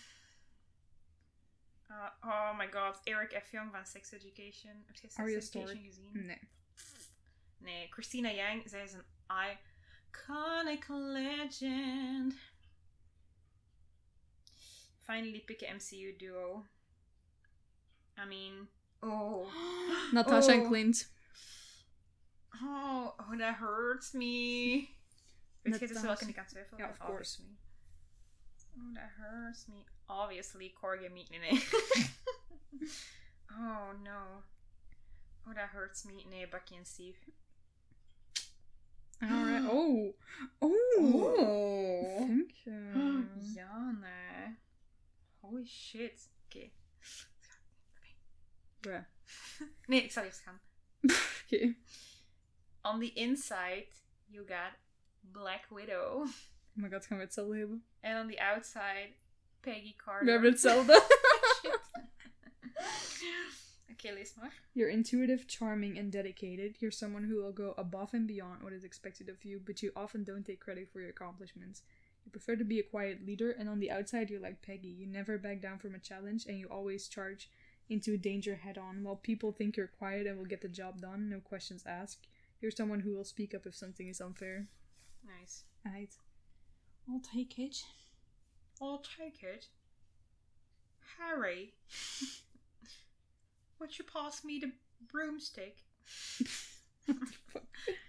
[1.90, 3.52] Uh, oh my god, Eric F.
[3.52, 4.84] Young van Sex Education.
[4.94, 6.10] Je Sex Education gezien?
[6.12, 6.38] Nee.
[7.58, 12.34] Nee, Christina Yang, zij is een iconic legend.
[15.02, 16.64] Finally pick a MCU duo.
[18.18, 18.68] I mean,
[19.02, 19.50] oh.
[20.12, 20.66] Natasha Oh.
[20.68, 21.08] Clint.
[22.62, 24.97] Oh, oh, that hurts me.
[25.72, 26.84] Je tussen welke ik aan het twijfelen?
[26.84, 27.40] Ja, of course.
[27.40, 27.66] Obviously.
[28.76, 29.84] Oh, that hurts me.
[30.06, 31.28] Obviously, en Meek.
[31.28, 31.62] Nee, nee.
[33.50, 34.42] oh, no.
[35.46, 36.24] Oh, that hurts me.
[36.28, 37.18] Nee, Bucky en Steve.
[39.22, 39.64] Alright.
[39.70, 40.14] Oh.
[40.60, 41.34] Oh.
[41.38, 42.18] Oh.
[42.18, 43.26] Thank you.
[43.54, 44.56] Ja, nee.
[45.40, 46.28] Holy shit.
[46.44, 46.70] Oké.
[48.80, 49.04] Bruh.
[49.86, 50.60] Nee, ik zal eerst gaan.
[51.44, 51.74] Oké.
[52.82, 53.86] On the inside,
[54.26, 54.72] you got
[55.32, 56.24] Black Widow.
[56.76, 57.82] Oh my god, gaan we hetzelfde hebben?
[58.00, 59.08] And on the outside,
[59.62, 60.40] Peggy Carter.
[60.42, 60.92] Hetzelfde.
[63.02, 63.58] Shit.
[63.90, 64.52] Oké, lees maar.
[64.72, 66.76] You're intuitive, charming, and dedicated.
[66.80, 69.90] You're someone who will go above and beyond what is expected of you, but you
[69.94, 71.82] often don't take credit for your accomplishments.
[72.24, 74.88] You prefer to be a quiet leader, and on the outside, you're like Peggy.
[74.88, 77.50] You never back down from a challenge, and you always charge
[77.88, 79.02] into danger head on.
[79.02, 82.28] While people think you're quiet and will get the job done, no questions asked,
[82.60, 84.68] you're someone who will speak up if something is unfair.
[85.24, 85.64] Nice.
[85.84, 86.14] Right.
[87.08, 87.76] I'll take it.
[88.80, 89.66] I'll take it.
[91.18, 91.74] Harry.
[93.78, 94.72] Would you pass me the
[95.10, 95.78] broomstick?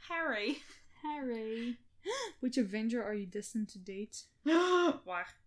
[0.10, 0.58] Harry.
[1.04, 1.78] Harry.
[2.40, 4.26] Which Avenger are you destined to date?
[5.06, 5.38] Waar?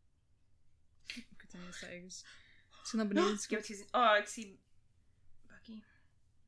[1.06, 2.24] Ik weet het niet.
[2.70, 3.34] Ik ben naar beneden.
[3.34, 3.88] Ik heb het gezien.
[3.90, 4.60] Oh, ik zie.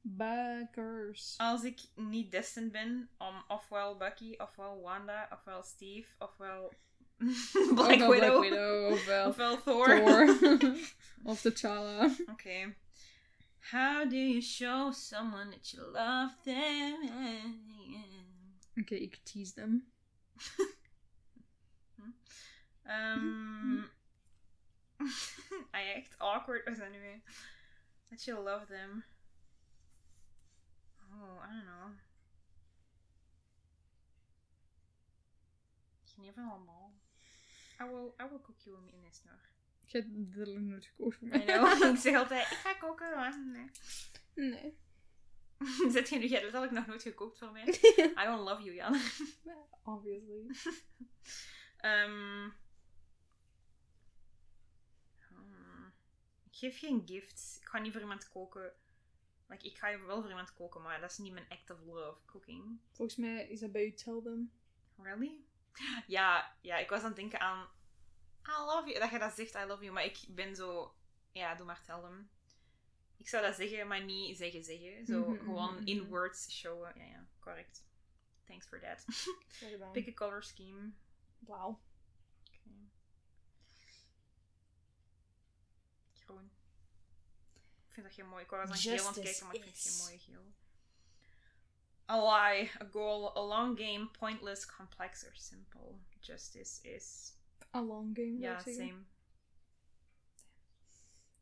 [0.07, 1.35] Backers.
[1.39, 6.73] Als ik niet destined ben om ofwel Bucky, ofwel Wanda, ofwel Steve, ofwel
[7.75, 9.87] Black Ofwel Widow, Black Widow, ofwel ofwel Thor.
[9.87, 10.75] Thor.
[11.31, 12.11] of T'Challa.
[12.31, 12.75] Okay.
[13.71, 17.11] How do you show someone that you love them?
[18.81, 19.87] Oké, ik tease them.
[22.87, 23.89] Um,
[25.73, 27.23] I act awkward was weer?
[28.11, 29.05] That you love them.
[31.15, 31.93] Oh, I don't know.
[36.05, 36.95] Geen van allemaal.
[37.81, 39.41] I will, I will cook you in this nog.
[39.87, 41.45] Ik heb letterlijk nooit gekocht voor I mij.
[41.45, 41.83] know.
[41.95, 43.71] ik zeg altijd, ik ga koken, maar nee.
[44.35, 44.79] Nee.
[45.93, 47.65] Zet je nu, jij hebt letterlijk nog nooit gekookt voor mij.
[48.21, 49.01] I don't love you, Jan.
[49.83, 50.47] Obviously.
[51.79, 52.55] Hmm.
[56.45, 57.59] Ik geef geen gifts.
[57.61, 58.73] Ik ga niet voor iemand koken.
[59.47, 62.19] Like, ik ga wel voor iemand koken, maar dat is niet mijn act of love
[62.27, 62.81] cooking.
[62.93, 64.53] Volgens mij is dat bij u Tell Them.
[64.97, 65.41] Really?
[66.07, 67.69] Ja, ja, ik was aan het denken aan
[68.49, 69.01] I love you.
[69.01, 69.93] Dat je dat zegt, I love you.
[69.93, 70.95] Maar ik ben zo...
[71.33, 72.31] Ja, doe maar tell them.
[73.17, 75.07] Ik zou dat zeggen, maar niet zeggen zeggen.
[75.07, 76.09] Zo Mhm, gewoon mhm, in mhm.
[76.09, 76.93] words showen.
[76.97, 77.85] Ja, ja, correct.
[78.45, 79.05] Thanks for that.
[79.93, 80.93] Pick a color scheme.
[81.39, 81.81] Wauw.
[82.41, 83.91] Oké.
[86.13, 86.51] Groen.
[87.95, 88.45] Vind dat geen mooi.
[88.45, 90.53] Ik aan geel aan het kijken, maar ik vind geen mooie geel.
[92.11, 95.95] A lie, a goal, a long game, pointless, complex, or simple.
[96.21, 97.33] Justice is.
[97.75, 98.75] A long game, Ja, zeggen.
[98.89, 99.05] same.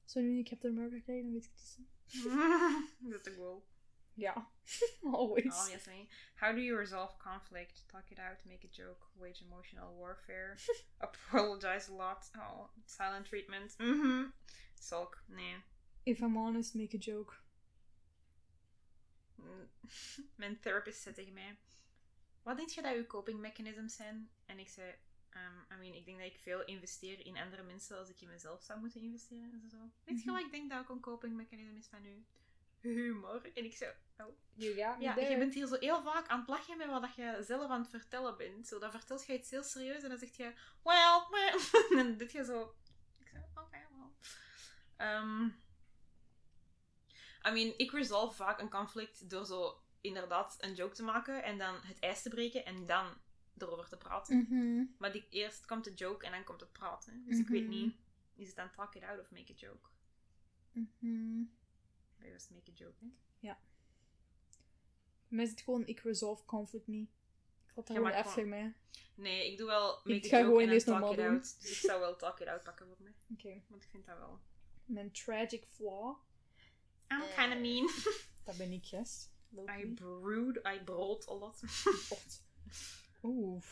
[0.05, 1.77] Zo nu ik Captain America krijg, dan weet ik het
[2.13, 3.11] dus.
[3.11, 3.67] That's the goal.
[4.15, 4.51] Ja.
[5.03, 5.61] Always.
[5.61, 6.09] Obviously.
[6.35, 7.85] How do you resolve conflict?
[7.89, 10.57] Talk it out, make a joke, wage emotional warfare,
[10.99, 12.31] apologize a lot.
[12.37, 13.75] Oh, silent treatment.
[13.79, 14.33] Mhm.
[14.79, 15.23] Sulk.
[15.27, 15.57] Nee.
[16.05, 17.35] If I'm honest, make a joke.
[20.37, 21.59] Mijn therapist zei tegen mij:
[22.43, 24.31] Wat denk je dat uw coping mechanisms zijn?
[24.47, 24.95] En ik zei:
[25.31, 28.29] ehm, I mean, ik denk dat ik veel investeer in andere mensen als ik in
[28.29, 29.61] mezelf zou moeten investeren.
[29.63, 30.35] En zo: Weet je Mhm.
[30.35, 32.25] wat ik denk dat ook een coping mechanism is van u?
[32.81, 33.51] Humor.
[33.55, 34.27] En ik zei: Oh.
[34.55, 35.31] You Ja, there.
[35.31, 37.91] je bent hier zo heel vaak aan het lachen met wat je zelf aan het
[37.91, 38.67] vertellen bent.
[38.69, 41.59] Zo, dan vertelt je iets heel serieus en dan zeg je: Well, well.
[41.91, 42.75] en dan doe je zo.
[43.19, 44.13] Ik zei: Oké, wel.
[44.97, 45.49] Ehm,
[47.49, 51.59] I mean, ik resolve vaak een conflict door zo inderdaad een joke te maken en
[51.59, 53.07] dan het ijs te breken en dan
[53.59, 54.47] erover te praten.
[54.51, 54.85] Mhm.
[54.99, 57.25] Maar die, eerst komt de joke en dan komt het praten.
[57.27, 57.71] Dus ik weet Mhm.
[57.71, 57.95] niet,
[58.35, 59.89] is het dan talk it out of make a joke?
[60.75, 63.07] I just make a joke, hè.
[65.29, 67.09] Bij mij is het gewoon, ik resolve conflict niet.
[67.69, 68.75] Ik dat Ja, gewoon gewoon- mij.
[69.15, 71.17] Nee, ik doe wel make Ik a ga joke gewoon en dan eerst talk it
[71.17, 71.27] doen.
[71.35, 71.61] out.
[71.61, 73.13] Dus ik zou wel talk it out pakken voor mij.
[73.35, 73.63] Oké.
[73.69, 74.41] Want ik vind dat wel...
[74.85, 76.17] Mijn tragic flaw,
[77.17, 77.35] I'm Eh.
[77.37, 77.91] kinda mean.
[78.45, 79.29] dat ben ik, yes.
[79.69, 81.61] I brood, I brood a lot.
[83.23, 83.63] Oeh.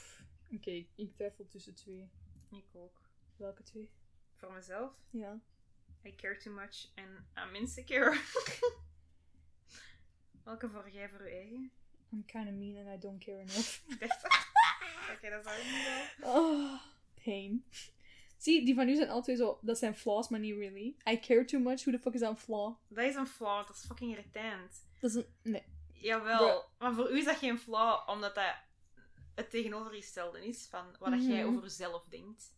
[0.53, 2.11] Oké, ik twijfel tussen twee.
[2.51, 3.01] ik ook.
[3.37, 3.91] Welke twee?
[4.37, 5.41] Voor mezelf, Ja.
[6.05, 8.21] I care too much en I'm insecure.
[10.45, 11.71] Welke voor jij voor je eigen?
[12.13, 13.81] I'm kinda mean and I don't care enough.
[15.15, 15.85] Oké, dat zou ik niet
[16.19, 16.35] wel.
[16.35, 16.81] Oh,
[17.25, 17.65] pain.
[18.41, 20.97] Zie, die van nu zijn altijd zo, dat zijn flaws, maar niet really.
[21.09, 22.75] I care too much, who the fuck is dat een flaw?
[22.89, 24.85] Dat is een flaw, dat is fucking irritant.
[25.01, 25.65] Dat is een, nee.
[25.93, 26.65] Jawel, Bro.
[26.79, 28.55] maar voor u is dat geen flaw, omdat dat
[29.35, 31.49] het tegenovergestelde is van wat dat jij Mhm.
[31.49, 32.55] over jezelf denkt.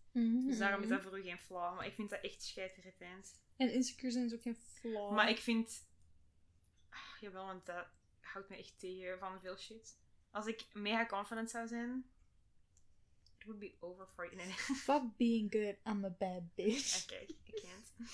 [0.46, 3.40] Dus daarom is dat voor u geen flaw, maar ik vind dat echt scheidirritant.
[3.56, 5.12] En insecure zijn is ook geen flaw.
[5.12, 5.86] Maar ik vind...
[6.90, 7.86] Ah, jawel, want dat
[8.20, 9.98] houdt me echt tegen van veel shit.
[10.30, 12.04] Als ik mega confident zou zijn,
[13.42, 14.36] it would be over for you.
[14.36, 14.76] Nee, nee.
[14.86, 17.02] Fuck being good, I'm a bad bitch.
[17.02, 18.10] Oké, ik can't.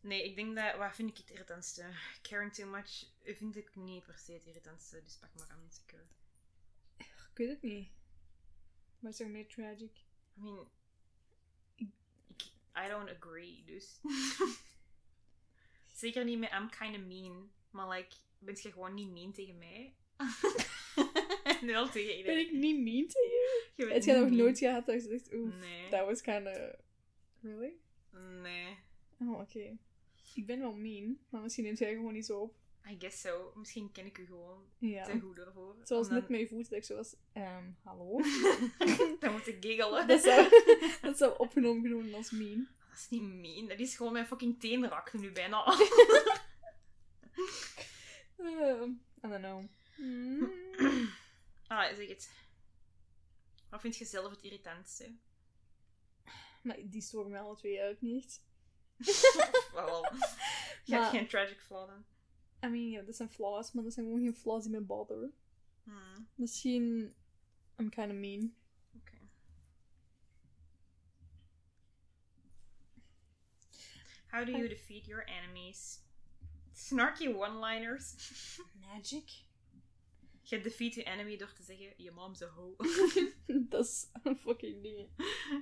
[0.00, 0.76] Nee, ik denk dat...
[0.76, 1.84] Wat vind ik het irritantste?
[2.22, 6.02] Caring too much vind ik niet per se het irritantste, dus pak maar aan insecure.
[6.96, 7.88] Ik weet het niet.
[8.98, 9.96] Maar is er meer tragic?
[10.36, 10.68] I mean,
[11.74, 11.88] ik,
[12.76, 14.00] I don't agree, dus.
[16.00, 19.94] Zeker niet met I'm kinda mean, maar like, bent je gewoon niet mean tegen mij?
[21.66, 23.86] wel tegen Ben ik niet mean tegen je?
[23.92, 25.88] Heb jij nog nooit gehad dat je zegt, oeh, Nee.
[25.90, 26.76] that was kinda...
[27.42, 27.72] Really?
[28.42, 28.76] Nee,
[29.20, 29.76] Oh, oké.
[30.34, 32.54] Ik ben wel mean, maar misschien neemt jij gewoon niet zo op.
[32.90, 33.52] I guess so.
[33.54, 35.04] Misschien ken ik u gewoon Ja.
[35.04, 35.76] te goed ervoor.
[35.84, 38.20] Zoals dan- net met je voet, dat ik zo was, ehm, hallo?
[39.20, 40.08] dan moet ik giggelen.
[40.08, 40.48] dat, zou,
[41.02, 42.68] dat zou opgenomen worden als mean.
[42.90, 45.64] Dat is niet mean, dat is gewoon mijn fucking teenrak nu bijna.
[48.36, 48.90] Ehm,
[49.24, 49.62] I don't know.
[49.96, 50.50] Mm.
[51.88, 52.30] ah, zeg het.
[53.68, 55.14] Wat vind je zelf het irritantste?
[56.62, 58.42] Maar die storen mij alle twee uit niet.
[59.72, 60.04] Wel,
[60.84, 62.04] je hebt geen tragic flaw dan.
[62.64, 65.34] I mean, ja, dat zijn flaws, maar dat zijn gewoon geen flaws die me botheren.
[65.84, 67.14] Hmm, Misschien...
[67.78, 68.54] I'm kinda mean.
[68.94, 69.16] Oké.
[74.26, 76.02] How do you defeat your enemies?
[76.72, 78.14] Snarky one-liners.
[78.86, 79.48] Magic?
[80.50, 82.74] Je defeat je enemy door te zeggen, je mom's a hoe.
[83.68, 85.08] dat is een fucking ding.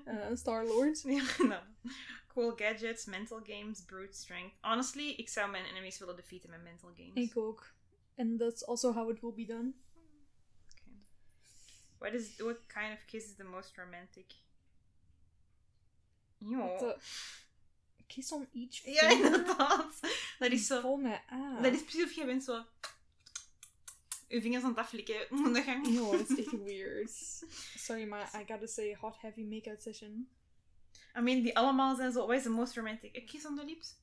[0.07, 1.03] Uh, Star-Lord?
[1.03, 1.63] Ja, nou.
[2.29, 4.55] Cool gadgets, mental games, brute strength.
[4.61, 7.15] Honestly, ik zou mijn enemies willen defeaten met mental games.
[7.15, 7.73] Ik ook.
[8.17, 9.73] And that's also how it will be done.
[10.73, 10.99] Okay.
[11.99, 14.33] What is what kind of kiss is the most romantic?
[16.39, 16.77] Jo.
[16.79, 16.99] De-
[18.07, 19.25] Kiss on each Ja, finger?
[19.27, 20.01] inderdaad.
[20.39, 20.81] Dat is zo.
[20.81, 21.63] Vol aan.
[21.63, 22.65] Dat is precies of jij bent zo.
[24.29, 25.53] Je vingers aan het aflikken.
[25.53, 27.11] Dat ga ik- Yo, dat is echt weird.
[27.77, 30.29] Sorry, maar I gotta say, hot heavy make-out session.
[31.17, 32.27] I mean, die allemaal zijn zo.
[32.27, 33.17] What is the most romantic?
[33.17, 33.95] A kiss on the lips?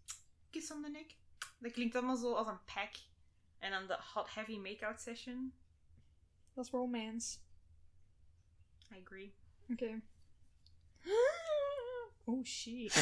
[0.49, 1.15] Kiss on the neck?
[1.59, 2.91] Dat klinkt allemaal zo als een pack.
[3.59, 5.53] En dan de hot heavy make-out session.
[6.53, 7.38] Dat is romance.
[8.91, 9.33] I agree.
[9.69, 10.01] Oké.
[12.27, 12.93] Oh shit.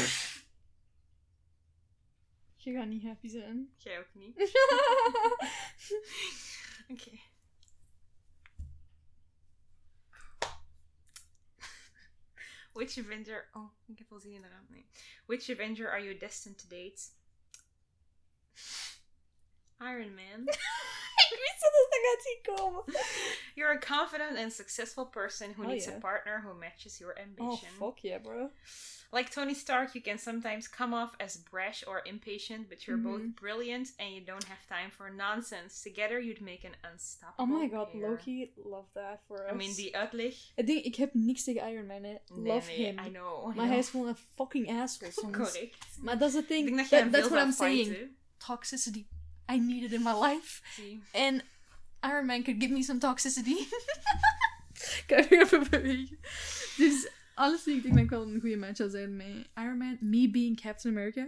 [2.56, 3.74] Je gaat niet happy zijn.
[3.78, 4.38] Jij ook niet.
[6.88, 7.12] Oké.
[12.74, 13.50] Which Avenger...
[13.54, 14.66] Oh, ik heb wel zin in eraan.
[14.70, 14.86] Nee.
[15.26, 17.02] Which Avenger are you destined to date?
[19.80, 20.44] Iron Man.
[21.32, 22.84] Ik wist dat het gaat zien komen.
[23.56, 25.96] You're a confident and successful person who Oh, needs yeah.
[25.96, 27.46] a partner who matches your ambition.
[27.48, 27.78] Oh, ambition.
[27.78, 28.50] fuck yeah, bro.
[29.12, 33.04] Like Tony Stark, you can sometimes come off as brash or impatient, but you're Mhm.
[33.12, 35.82] both brilliant and you don't have time for nonsense.
[35.90, 37.56] Together, you'd make an unstoppable.
[37.56, 38.10] Oh my god, pair.
[38.10, 39.52] Loki, love that for us.
[39.52, 40.34] I mean, die uitleg.
[40.56, 42.16] Het ding, ik heb niks tegen Iron Man, hè.
[42.28, 43.00] Love nee, him.
[43.00, 43.44] I know.
[43.44, 43.78] I Maar hij know.
[43.80, 45.38] is gewoon een fucking asshole soms.
[45.52, 45.78] Correct.
[46.02, 46.66] Maar dat is het ding.
[46.66, 48.16] denk dat jij That- that's what I'm saying.
[48.38, 49.06] Toxicity.
[49.52, 50.62] I need it in my life.
[50.76, 51.02] Zie.
[51.14, 51.44] And
[52.04, 53.56] Iron Man could give me some toxicity.
[55.08, 56.18] Kan je even bewegen?
[56.78, 59.98] Dus, honestly, ik denk dat ik wel een goede match zou zijn met Iron Man.
[60.02, 61.28] Me being Captain America.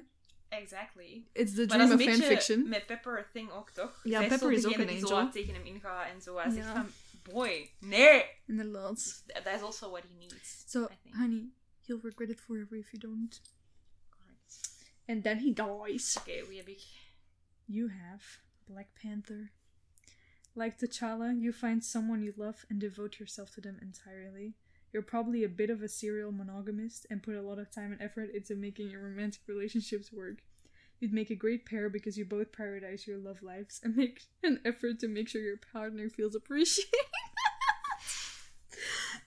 [0.49, 1.27] Exactly.
[1.33, 2.69] It's the Maar dream dat of is een beetje fanfiction.
[2.69, 3.99] met Pepper a thing ook, toch?
[4.03, 5.19] Ja, Zij Pepper zo is ook degene een die zo angel.
[5.21, 6.37] hard tegen hem ingaat en zo.
[6.37, 6.73] Hij zegt Ja.
[6.73, 6.91] van,
[7.33, 8.25] boy, nee.
[8.47, 9.23] Inderdaad.
[9.43, 10.63] That is also what he needs.
[10.67, 11.49] So, honey,
[11.81, 13.41] you'll regret it forever if you don't.
[14.09, 14.59] Correct.
[15.07, 16.17] And then he dies.
[16.17, 16.81] Oké, wie heb ik?
[17.67, 18.21] You have
[18.67, 19.51] Black Panther.
[20.55, 24.53] Like T'Challa, you find someone you love and devote yourself to them entirely.
[24.93, 28.01] You're probably a bit of a serial monogamist and put a lot of time and
[28.01, 30.43] effort into making your romantic relationships work.
[30.99, 34.21] You You'd make a great pair because you both prioritize your love lives and make
[34.43, 36.93] an effort to make sure your partner feels appreciated.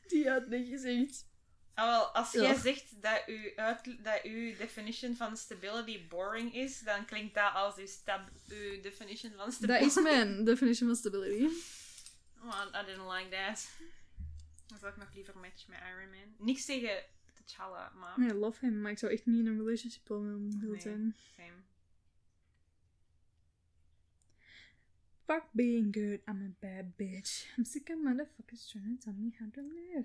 [0.09, 1.27] Die had niet gezegd.
[1.79, 2.43] Ah, wel, als Ja.
[2.43, 7.53] jij zegt dat uw, uit, dat uw definition van stability boring is, dan klinkt dat
[7.55, 9.85] als uw, stab, uw definition van Dat stability.
[9.85, 11.45] is mijn definition van stability.
[12.43, 13.69] Oh, I didn't like that.
[14.67, 16.47] Dan zou ik nog liever matchen met Iron Man.
[16.47, 17.03] Niks tegen
[17.45, 18.19] T'Challa, maar...
[18.19, 20.81] I love him, maar ik zou echt niet in een relationship willen willen Nee.
[20.81, 21.17] zijn.
[21.37, 21.53] Same.
[25.27, 27.47] Fuck being good, I'm a bad bitch.
[27.59, 30.05] I'm sick of motherfuckers trying to tell me how to live.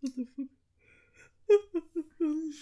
[0.00, 2.54] What the fuck?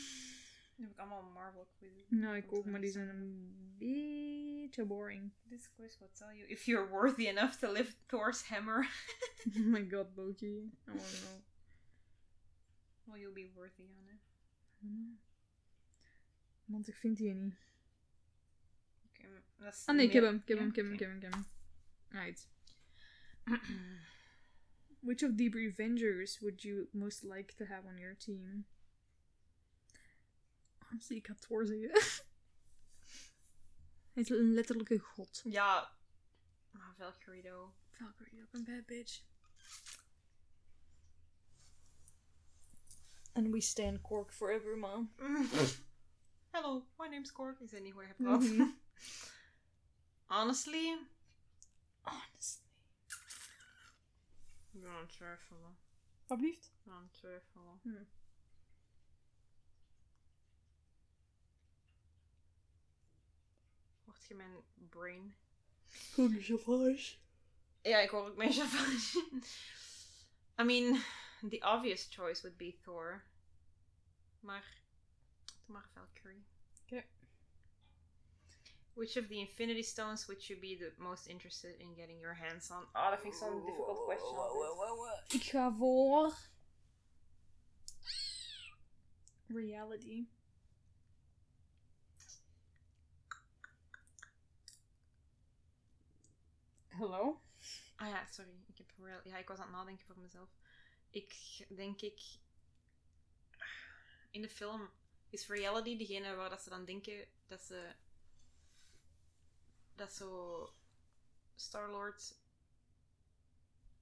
[0.77, 2.05] Nu heb ik allemaal Marvel quizzes.
[2.09, 5.33] nou, ik ook, maar die zijn een beetje boring.
[5.49, 8.87] This quiz will tell you if you're worthy enough to lift Thor's hammer.
[9.57, 10.73] Oh my god, Loki.
[10.89, 11.43] I wanna know.
[13.05, 14.21] Well, you'll be worthy on it.
[16.65, 17.55] Want ik vind die niet.
[19.07, 21.09] Oké, is Ah nee, ik heb hem, ik heb hem, ik heb hem, ik heb
[21.09, 21.45] hem, ik heb hem.
[22.09, 22.49] Right.
[25.07, 28.65] Which of the Revengers would you most like to have on your team?
[30.79, 31.91] Honestly, ik ga Thor zeggen.
[34.13, 35.43] Hij is een letterlijke god.
[35.47, 35.97] Ah, ja,
[36.71, 37.73] maar Valkyrie though.
[37.91, 39.23] Valkyrie, ook een bad bitch.
[43.33, 45.11] And we stand Cork forever, man.
[46.53, 47.61] Hello, my name's Cork.
[47.61, 48.45] Is dat niet hoe je praat?
[50.25, 50.99] Honestly,
[52.03, 52.66] Honestly.
[54.77, 55.79] Ik ben aan het twijfelen.
[56.27, 56.67] Alsjeblieft.
[56.67, 57.81] Ik ben aan het twijfelen.
[57.83, 58.05] Hm.
[64.05, 65.37] Hoort je mijn brain?
[66.13, 67.17] Goeie chauffage.
[67.83, 69.19] Ja, ik hoor ook mijn Javage.
[70.61, 71.03] I mean,
[71.51, 73.25] the obvious choice would be Thor.
[74.41, 74.83] Maar,
[75.45, 76.47] doe maar Valkyrie.
[76.83, 77.05] Oké.
[78.97, 82.71] Which of the Infinity Stones would you be the most interested in getting your hands
[82.71, 82.87] on?
[82.95, 84.37] Oh, dat vind ik zo'n difficult question.
[84.37, 85.33] altijd.
[85.33, 86.35] Ik ga voor.
[89.47, 90.27] Reality.
[96.89, 97.41] Hello?
[97.97, 98.55] Ah ja, sorry.
[98.67, 99.21] Ik heb real...
[99.25, 100.49] Ja, ik was aan het nadenken voor mezelf.
[101.11, 102.21] Ik denk ik...
[104.31, 104.91] In de film
[105.29, 107.95] is reality degene waar dat ze dan denken dat ze...
[109.97, 110.71] Dat zo...
[111.55, 112.35] Star-Lord...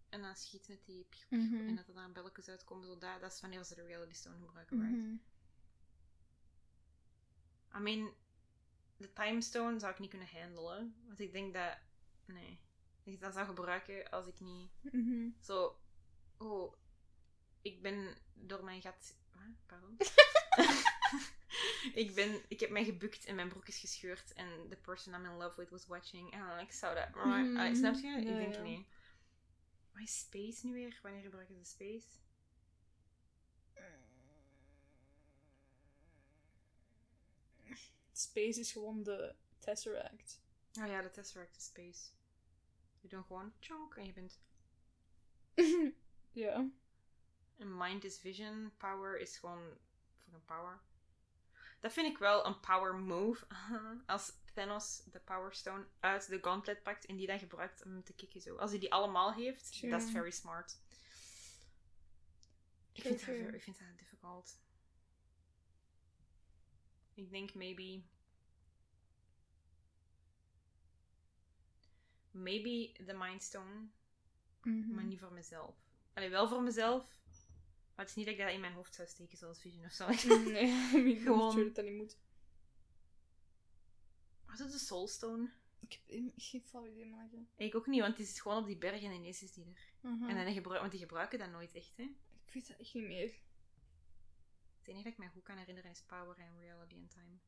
[0.09, 1.07] En dan schiet met die...
[1.29, 1.69] Mhm.
[1.69, 2.87] En dat er dan belletjes uitkomen.
[2.87, 4.87] Zo dat, dat is wanneer ze de reality stone gebruiken, Mhm.
[4.87, 5.21] right?
[7.77, 8.15] I mean...
[8.97, 10.95] De time stone zou ik niet kunnen handelen.
[11.07, 11.79] Want ik denk dat...
[12.25, 12.61] Nee.
[13.05, 14.71] Dat ik dat zou gebruiken als ik niet...
[14.83, 15.29] Mhm.
[15.41, 15.79] Zo,
[16.37, 16.75] oh,
[17.63, 19.17] ik ben door mijn gat.
[19.33, 19.67] Wat?
[19.67, 19.97] Pardon?
[22.03, 25.25] ik, ben, ik heb mij gebukt en mijn broek is gescheurd en the person I'm
[25.25, 26.33] in love with was watching.
[26.33, 27.09] En dan ik zou dat.
[27.15, 28.09] Ah, snap je?
[28.09, 28.87] ik denk nee.
[29.93, 30.99] Wat is space nu weer?
[31.03, 32.23] Wanneer gebruiken ze space?
[38.17, 40.41] Space is gewoon de Tesseract.
[40.81, 42.11] Oh ja, de Tesseract is space.
[43.01, 44.39] Je doet gewoon chonk en je bent.
[46.45, 46.71] ja.
[47.57, 49.79] En mind is vision, power is gewoon
[50.17, 50.81] fucking power.
[51.85, 53.47] Dat vind ik wel een power move.
[54.07, 58.15] Als Thanos de Power Stone uit de gauntlet pakt en die dan gebruikt om te
[58.15, 58.57] kicken zo.
[58.57, 60.79] Als hij die allemaal heeft, dat is very smart.
[62.93, 64.59] Ik vind, dat, ik vind dat difficult.
[67.15, 68.03] Ik denk maybe...
[72.31, 73.87] Maybe de Mind Stone,
[74.63, 74.95] Mhm.
[74.95, 75.77] maar niet voor mezelf.
[76.13, 77.24] Allee, wel voor mezelf,
[77.95, 79.93] maar het is niet dat ik dat in mijn hoofd zou steken zoals Vision of
[79.93, 80.09] zo.
[80.51, 82.17] Nee, Gewoon- sure dat dat niet moet.
[84.47, 85.49] Wat is de Soulstone?
[85.81, 87.49] Ik heb geen flauw idee, maken.
[87.57, 90.11] Ik ook niet, want het is gewoon op die berg en ineens is die er.
[90.11, 90.29] Mhm.
[90.29, 92.03] En dan gebruik, want die gebruiken dat nooit echt, hè.
[92.47, 93.35] Ik weet dat echt niet meer.
[94.79, 97.39] Het enige dat ik me goed kan herinneren is Power en Reality and Time.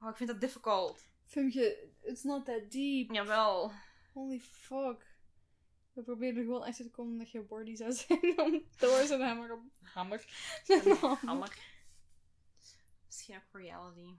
[0.00, 1.06] Oh, ik vind dat difficult.
[1.24, 3.10] Filmpje, it's not that deep.
[3.12, 3.72] Jawel.
[4.12, 5.15] Holy fuck.
[5.96, 9.20] We proberen er gewoon achter te komen dat je worthy zou zijn om Thor zijn
[9.20, 9.60] hammer op...
[9.94, 10.24] Hammer?
[11.24, 11.58] Hammer.
[13.06, 14.16] Misschien ook Reality.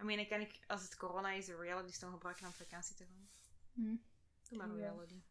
[0.00, 2.96] I mean, dan kan ik, als het corona is, de Reality Stone gebruiken om vakantie
[2.96, 3.28] te gaan.
[3.72, 3.96] Hm.
[4.48, 4.76] Doe maar.
[4.76, 5.22] Reality.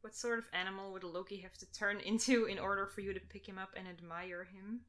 [0.00, 3.26] What sort of animal would Loki have to turn into in order for you to
[3.26, 4.86] pick him up and admire him?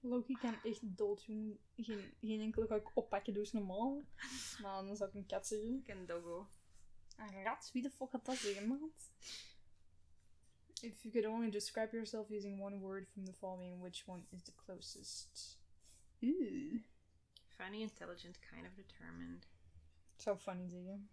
[0.00, 1.58] Loki kan echt doodjong.
[1.76, 4.04] Geen, geen enkele ga ik oppakken, dus normaal.
[4.62, 5.82] Maar dan zou ik een kat zeggen.
[5.86, 6.48] Ik een doggo.
[7.18, 7.70] Een rat?
[7.72, 8.92] Wie de fuck had dat zeggen, man?
[10.80, 14.42] If you could only describe yourself using one word from the following, which one is
[14.42, 15.58] the closest?
[16.22, 16.80] Ooh.
[17.48, 19.44] Funny, intelligent, kind of determined.
[20.16, 21.10] Ik zou funny zeggen.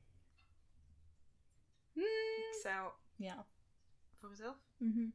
[1.93, 2.61] Ik Hmm.
[2.61, 2.93] zou...
[3.15, 3.47] Ja.
[4.19, 4.57] Voor mezelf?
[4.77, 5.09] Mhm.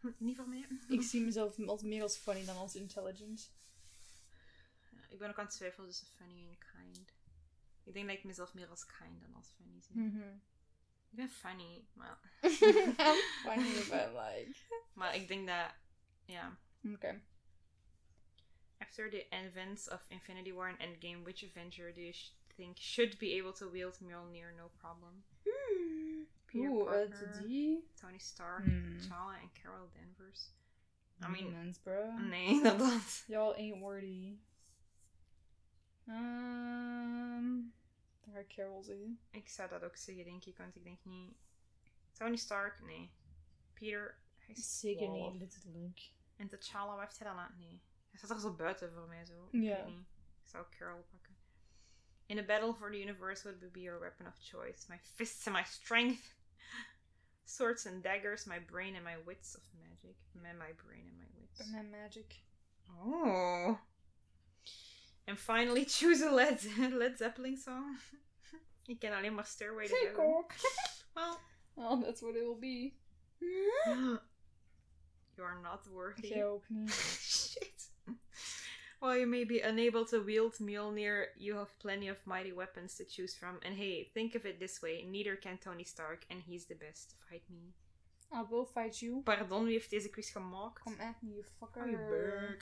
[0.00, 0.66] Hm, Niet voor mij.
[0.88, 3.52] Ik zie mezelf als meer als funny dan als intelligent.
[5.08, 7.12] Ik ben ook aan het twijfelen tussen funny en kind.
[7.88, 9.96] Ik denk dat ik mezelf meer als kind dan als funny zie.
[9.96, 10.28] Mhm.
[11.10, 12.18] Ik ben funny, maar...
[12.42, 14.50] I'm funny, but like...
[14.92, 15.74] Maar ik denk dat...
[16.24, 16.56] Ja.
[16.94, 17.20] Oké.
[18.78, 22.14] After the events of Infinity War and Endgame, which Avenger do you
[22.56, 25.24] think should be able to wield Mjolnir no problem?
[26.44, 27.42] Peter Oeh, uit Parker.
[27.46, 27.88] die...
[27.94, 28.98] Tony Stark, Hmm.
[28.98, 30.50] T'Challa en Carol Danvers.
[31.22, 32.12] I mean, Mens, bro.
[32.18, 33.24] nee, inderdaad.
[33.26, 34.38] Y'all ain't wordy.
[36.08, 37.72] Um,
[38.32, 39.20] ga ik Carol zeggen.
[39.30, 41.36] Ik zou dat ook zeggen, denk ik, want ik denk niet...
[42.12, 43.10] Tony Stark, nee.
[43.72, 45.32] Peter, hij is Zeker 12.
[45.32, 46.12] niet, letterlijk.
[46.36, 47.54] En T'Challa, heeft hij dan aan?
[47.58, 47.80] Nee.
[48.10, 49.48] Hij staat er zo buiten voor mij, zo.
[49.52, 49.86] Ja.
[49.86, 50.04] Ik
[50.44, 51.36] zou Carol pakken.
[52.26, 54.86] In a battle for the universe, what would be your weapon of choice?
[54.88, 56.34] My fists and my strength.
[57.44, 60.16] Swords and daggers, my brain and my wits of magic.
[60.34, 61.58] Man, my brain and my wits.
[61.58, 62.42] Batman Magic.
[62.90, 63.78] Oh.
[65.28, 66.58] And finally, choose a Led,
[66.92, 67.98] Led Zeppelin song.
[68.86, 70.24] Ik ken alleen maar Stairway to Heaven.
[70.24, 70.52] ook.
[71.14, 71.38] Well,
[71.76, 72.94] Oh, that's what it will be.
[73.40, 74.18] you
[75.44, 76.28] are not worthy.
[76.28, 76.90] Jij ook niet.
[76.90, 77.90] Shit.
[78.98, 83.04] While you may be unable to wield Mjolnir, you have plenty of mighty weapons to
[83.04, 83.58] choose from.
[83.62, 87.10] And hey, think of it this way: neither can Tony Stark, and he's the best.
[87.10, 87.74] To fight me.
[88.32, 89.22] I will fight you.
[89.22, 90.82] Pardon, wie heeft deze quiz gemaakt?
[90.82, 92.56] Come at me, you fucker.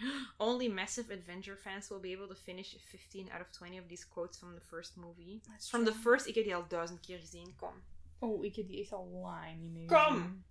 [0.00, 0.34] You berg.
[0.38, 4.04] Only massive adventure fans will be able to finish 15 out of 20 of these
[4.08, 5.40] quotes from the first movie.
[5.46, 6.00] That's From the true.
[6.02, 7.56] first, ik heb die al duizend keer gezien.
[7.56, 7.74] Kom.
[8.18, 10.14] Oh, ik heb die echt al lang niet meer Kom!
[10.16, 10.44] gezien.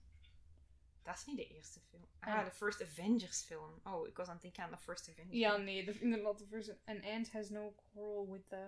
[1.03, 2.07] Dat is niet de eerste film.
[2.19, 2.33] Ah.
[2.35, 3.79] Ah, de First Avengers film.
[3.83, 5.37] Oh, ik was aan het denken aan de First Avengers.
[5.37, 5.63] Ja, film.
[5.63, 6.37] nee, de, inderdaad.
[6.39, 8.67] De first, an ant has no quarrel with the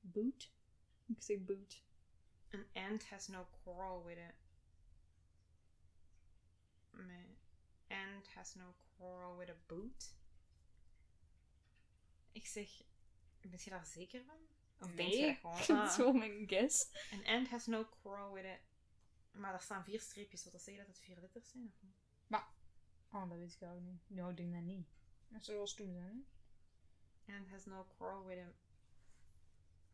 [0.00, 0.50] boot.
[1.06, 1.82] Ik zeg boot.
[2.52, 4.34] An ant has no quarrel with it.
[6.92, 7.36] Me-
[7.88, 10.14] ant has no quarrel with a boot.
[12.32, 12.82] Ik zeg,
[13.40, 14.38] ben je daar zeker van?
[14.88, 15.56] Of denk je dat gewoon?
[15.58, 16.90] dat Ah, is wel mijn guess.
[17.12, 18.60] An ant has no quarrel with it.
[19.32, 21.66] Maar daar staan vier streepjes, wat dat zeggen dat het vier letters zijn?
[21.66, 21.94] Of niet?
[23.12, 24.00] Oh, dat weet ik ook niet.
[24.06, 24.86] Nou, ik denk dat niet.
[25.28, 26.26] Dat zou wel stom zijn,
[27.26, 27.34] hè?
[27.36, 28.52] Ant has no quarrel with a,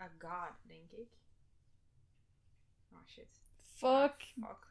[0.04, 1.08] a god, denk ik.
[2.92, 3.40] Oh shit.
[3.60, 4.22] Fuck.
[4.22, 4.70] Fuck.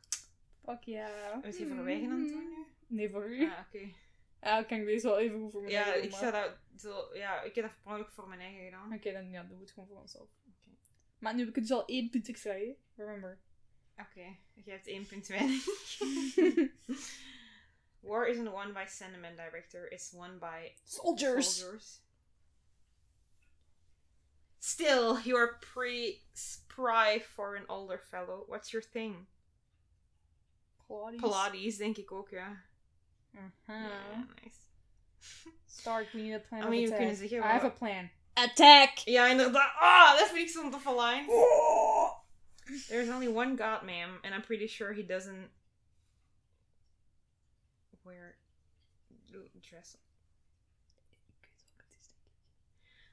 [0.63, 1.43] Fuck ja.
[1.43, 2.65] Is hij voor wegen aan het doen nu?
[2.87, 3.49] Nee, voor u.
[3.51, 3.93] Ah, oké.
[4.41, 6.57] Ja, kan ik deze wel even goed voor mijn Ja, eigen ik doen, zou dat
[6.77, 7.15] zo...
[7.15, 8.93] Ja, ik heb dat per ongeluk voor mijn eigen gedaan.
[8.93, 10.29] Oké, dan ja, doen we het gewoon voor onszelf.
[10.47, 10.75] Oké.
[11.17, 12.75] Maar nu heb ik het dus al één punt extra, hè?
[12.95, 13.39] Remember.
[13.97, 15.65] Oké, je hebt één punt weinig.
[18.01, 21.57] War isn't won by sentiment director, it's won by Soldiers!
[21.57, 22.01] soldiers.
[24.59, 28.45] Still, you're pre spry for an older fellow.
[28.47, 29.27] What's your thing?
[30.87, 31.21] Pilates.
[31.21, 32.63] Pilates, denk ik ook, ja.
[33.35, 33.73] Uh-huh.
[33.73, 34.59] Ja, nice.
[35.67, 36.97] Stark, we need a plan I of mean, we attack.
[36.99, 38.09] kunnen zeggen I have a plan.
[38.33, 38.97] Attack!
[39.05, 39.73] Ja, inderdaad.
[39.79, 41.25] Ah, dat vind ik zo'n toffe line.
[42.87, 45.49] There's only one god, ma'am, and I'm pretty sure he doesn't
[48.03, 48.35] wear
[49.69, 49.97] dress.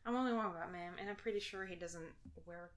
[0.06, 2.12] I'm only one god, ma'am, and I'm pretty sure he doesn't
[2.46, 2.70] wear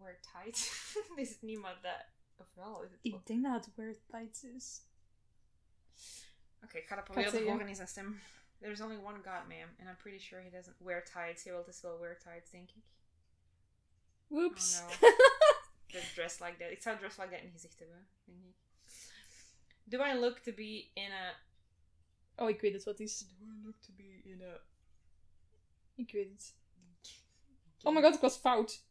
[0.00, 0.94] wear tights.
[1.16, 2.04] This is het niemand dat
[2.40, 2.82] of wel?
[2.82, 3.18] Is het wel?
[3.18, 4.82] Ik denk dat het weird tights is.
[6.62, 7.52] Oké, ik ga dat proberen te zeggen.
[7.52, 8.20] horen in zijn stem.
[8.60, 11.44] There's only one god, ma'am, and I'm pretty sure he doesn't wear tights.
[11.44, 12.84] Hij wil dus wel wear tights, denk ik.
[14.26, 14.80] Whoops.
[14.80, 14.90] Oh,
[15.92, 16.70] That dress like that.
[16.70, 18.54] Ik zou dress like that in gezicht hebben, denk ik.
[19.84, 21.40] Do I look to be in a...
[22.36, 23.18] oh, ik weet het wat is.
[23.18, 24.60] Do I look to be in a...
[25.94, 26.58] Ik weet het.
[27.82, 28.84] Oh my god, ik was fout.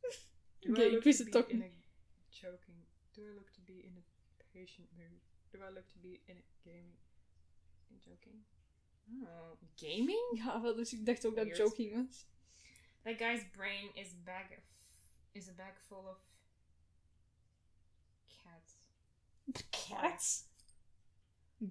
[0.59, 1.69] Do Oké, I ik look wist het be toch in a
[2.29, 2.77] joking?
[3.19, 4.03] Do I look to be in a
[4.53, 5.19] patient mood?
[5.51, 6.95] Do I look to be in a gaming?
[7.91, 8.45] In joking?
[9.23, 10.25] Oh, gaming?
[10.45, 12.25] Ja, wel, dus ik dacht ook dat joking was.
[13.03, 14.63] That guy's brain is bag of,
[15.31, 16.17] is a bag full of
[18.43, 18.77] cats.
[19.69, 20.47] Cats?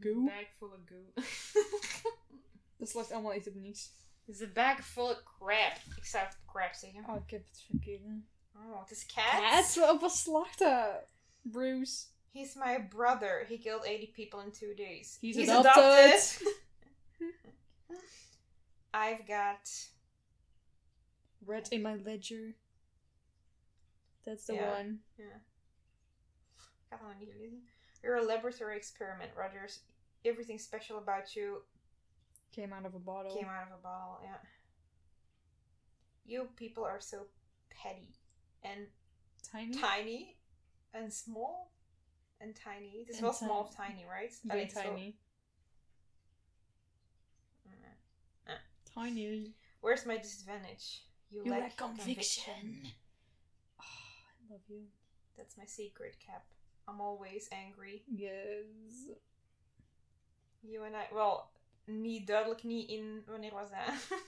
[0.01, 0.25] Goo?
[0.25, 1.13] Bag full of goo.
[2.77, 3.93] Dat slaat allemaal echt op niets.
[4.27, 5.77] It's a bag full of crap.
[5.97, 7.05] Ik zou crap zeggen.
[7.05, 8.03] Oh, ik heb het verkeerd.
[8.55, 9.51] Oh, het is cats.
[9.51, 9.77] Cats?
[9.77, 11.09] Wat wat slacht dat?
[11.45, 12.09] Bruce.
[12.31, 13.45] He's my brother.
[13.49, 15.19] He killed 80 people in two days.
[15.21, 16.21] He's adopted.
[18.95, 19.71] I've got
[21.45, 22.55] Red in my ledger.
[24.25, 24.71] That's the Yeah.
[24.75, 25.01] one.
[25.19, 25.39] Yeah.
[26.91, 27.15] Het nog.
[28.03, 29.81] You're a laboratory experiment, Rogers.
[30.25, 31.63] Everything special about you
[32.53, 33.35] Came out of a bottle.
[33.35, 34.21] came out of a bottle.
[34.23, 34.37] Yeah.
[36.27, 37.27] You people are so
[37.71, 38.15] petty
[38.63, 38.87] and
[39.43, 39.75] Tiny.
[39.75, 40.38] tiny
[40.91, 41.71] and small
[42.41, 42.99] and tiny.
[42.99, 43.69] Het is En wel small tiny.
[43.69, 44.35] of tiny, right?
[44.35, 45.17] Very Allee, het is wel- tiny.
[47.63, 47.75] Mm.
[48.95, 49.55] Tiny.
[49.81, 51.03] Where's my disadvantage?
[51.31, 52.83] You, You lack, lack conviction.
[53.79, 54.89] Oh, I love you.
[55.37, 56.45] That's my secret, Cap.
[56.89, 58.03] I'm always angry.
[58.09, 59.11] Yes.
[60.63, 61.07] You and I...
[61.13, 61.49] well,
[61.87, 63.23] niet duidelijk niet in...
[63.27, 64.19] Wanneer was dat?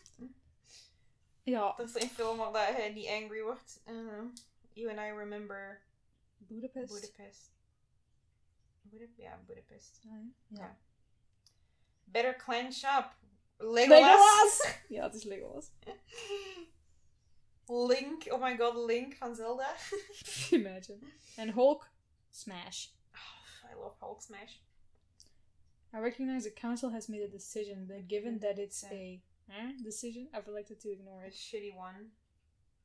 [1.42, 1.74] Ja.
[1.78, 3.80] er is een film waar dat hij niet angry wordt.
[3.88, 4.22] Uh,
[4.72, 5.80] you and I remember
[6.48, 6.92] Budapest.
[6.92, 7.50] Budapest.
[9.16, 10.00] Ja, Budapest.
[10.04, 10.22] Ja.
[10.48, 10.76] ja.
[12.04, 13.14] Better clench up.
[13.58, 13.88] Legolas.
[13.88, 14.76] Legolas!
[14.88, 15.70] Ja, het is Legolas.
[17.68, 18.26] Link.
[18.30, 19.76] Oh my god, Link van Zelda.
[20.50, 20.98] Imagine.
[21.36, 21.90] En Hulk.
[22.30, 22.88] Smash.
[23.14, 24.60] Oh, I love Hulk Smash.
[25.92, 28.92] I recognize the council has made a decision, but given that it's Yeah.
[28.98, 32.12] a eh, decision, I've elected to ignore A shitty one.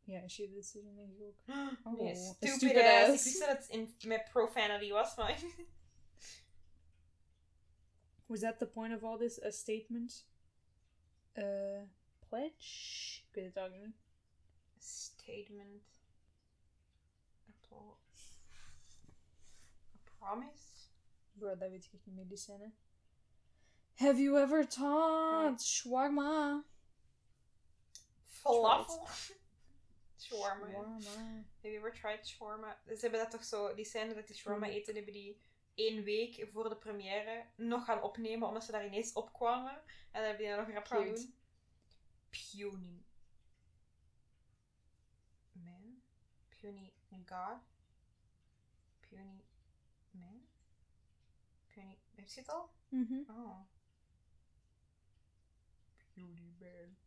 [0.05, 1.35] Ja, is je decision denk ik ook.
[1.47, 3.09] Oh, Oh, stupid, stupid ass.
[3.09, 3.17] ass.
[3.17, 5.43] Ik wist dat het in, met profanity was, maar...
[8.25, 9.43] Was that the point of all this?
[9.43, 10.27] A statement?
[11.33, 11.81] Uh,
[12.29, 13.21] pledge?
[13.27, 13.95] Ik weet het ook niet.
[14.77, 15.83] Statement.
[17.49, 17.97] A, pro-
[19.95, 20.63] a promise?
[21.33, 22.71] Bro, dat weet ik niet meer, die scène.
[23.93, 26.63] Have you ever taught shawarma?
[28.23, 29.07] Falafel?
[30.17, 30.65] Shawarma.
[30.67, 32.79] Have you ever tried shawarma?
[32.85, 35.39] Ze hebben dat toch zo, die scène dat die shawarma eten, hebben die
[35.73, 39.73] één week voor de première nog gaan opnemen, omdat ze daar ineens opkwamen.
[39.75, 41.33] En dan hebben die daar nog een rap gaan doen.
[42.29, 43.03] Puny.
[45.51, 46.01] Man?
[46.49, 46.93] Puny
[47.25, 47.59] God?
[48.99, 49.43] Puny
[50.11, 50.47] Man?
[51.67, 51.97] Puny...
[52.15, 52.69] Heb je het al?
[52.89, 53.19] Mhm.
[53.27, 53.59] Oh.
[56.13, 56.97] Puny Man.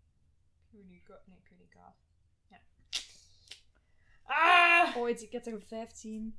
[0.71, 1.27] Puny God.
[1.27, 2.08] Nee, Puny God.
[4.29, 4.83] Ja.
[4.85, 4.97] Ah!
[4.97, 6.39] Ooit, ik had er 15.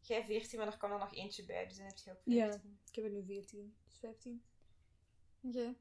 [0.00, 2.46] Jij 14, maar er kwam er nog eentje bij, dus dan heb je ook Ja.
[2.50, 2.78] 15.
[2.88, 3.76] Ik heb er nu 14.
[3.84, 4.42] Dus 15.
[5.42, 5.74] Oké.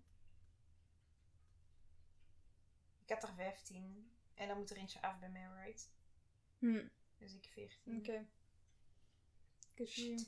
[3.03, 4.11] Ik had er 15.
[4.33, 5.89] En dan moet er eentje af bij mij, right?
[6.57, 6.87] Hm.
[7.17, 7.97] Dus ik 14.
[7.97, 8.25] Oké.
[9.75, 10.25] You.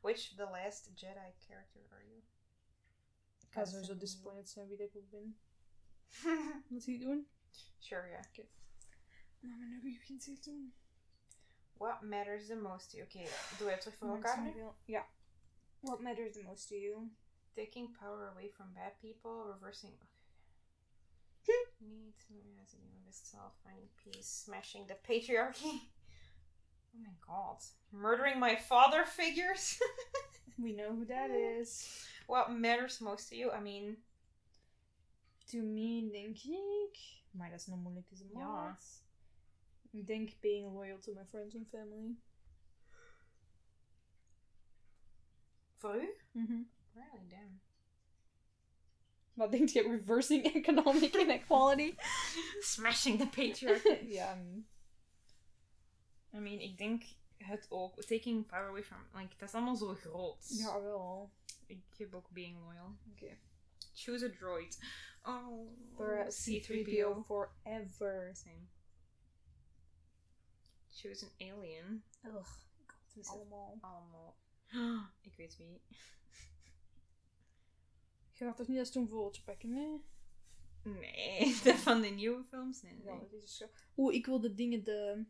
[0.00, 2.22] Which The Last Jedi character are you?
[3.40, 5.38] Ik ga sowieso disappointed zijn wie ik ook ben.
[6.68, 7.28] Wat zie je doen?
[7.78, 8.20] Sure, ja.
[9.40, 10.74] Maar nu heb ik geen zin doen.
[11.78, 13.08] What matters the most to you?
[13.58, 14.64] Doen we het terug voor elkaar nu?
[14.84, 15.06] Ja.
[15.80, 17.10] What matters the most to you?
[17.54, 19.92] Taking power away from bad people, reversing...
[21.80, 25.80] Need to realize the best self, finding peace, smashing the patriarchy.
[26.92, 27.62] Oh my god.
[27.92, 29.78] Murdering my father figures?
[30.58, 31.86] We know who that is.
[32.26, 33.50] What matters most to you?
[33.52, 33.96] I mean...
[35.50, 37.22] To me, denk ik.
[37.30, 38.78] Maar dat is nog moeilijk as a Ja.
[39.90, 42.16] Ik denk being loyal to my friends and family.
[45.76, 46.14] Voor u?
[46.32, 46.62] Mhm.
[46.92, 47.60] Really, damn.
[49.32, 49.82] Wat denk je?
[49.82, 51.94] Reversing economic inequality?
[52.60, 54.06] Smashing the patriarchy.
[54.18, 54.34] ja.
[54.34, 54.66] mm.
[56.34, 57.02] I mean, ik denk
[57.36, 58.02] het ook.
[58.02, 58.98] Taking power away from...
[59.14, 60.46] Like, dat is allemaal zo groot.
[60.48, 61.30] Ja, wel.
[61.66, 62.96] Ik heb ook being loyal.
[63.10, 63.36] Oké.
[63.92, 64.78] Choose a droid.
[65.26, 68.30] Oh, For uh, C3PO forever.
[68.34, 68.68] Same.
[70.90, 72.02] Choose an alien.
[72.26, 72.68] Ugh.
[73.28, 73.78] Allemaal.
[73.80, 74.36] allemaal...
[75.20, 75.80] Ik weet wie.
[78.32, 80.04] Je gaat toch niet als toen vogeltje pakken, nee?
[81.00, 82.82] Nee, van de nieuwe films?
[82.82, 83.28] Nee, Ja, nee.
[83.28, 83.66] dat is zo.
[83.96, 85.24] Oeh, ik wil de dingen, de...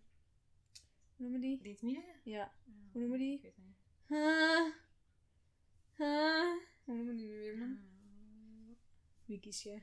[1.16, 1.62] Hoe noemen die?
[1.62, 2.20] Dit midden?
[2.24, 2.54] Ja.
[2.92, 3.34] Hoe noemen die?
[3.36, 3.78] Ik weet het niet.
[4.06, 4.74] Huh?
[5.96, 6.56] Huh?
[6.84, 7.89] Hoe noemen die nu weer, man?
[9.30, 9.80] Wie kies je?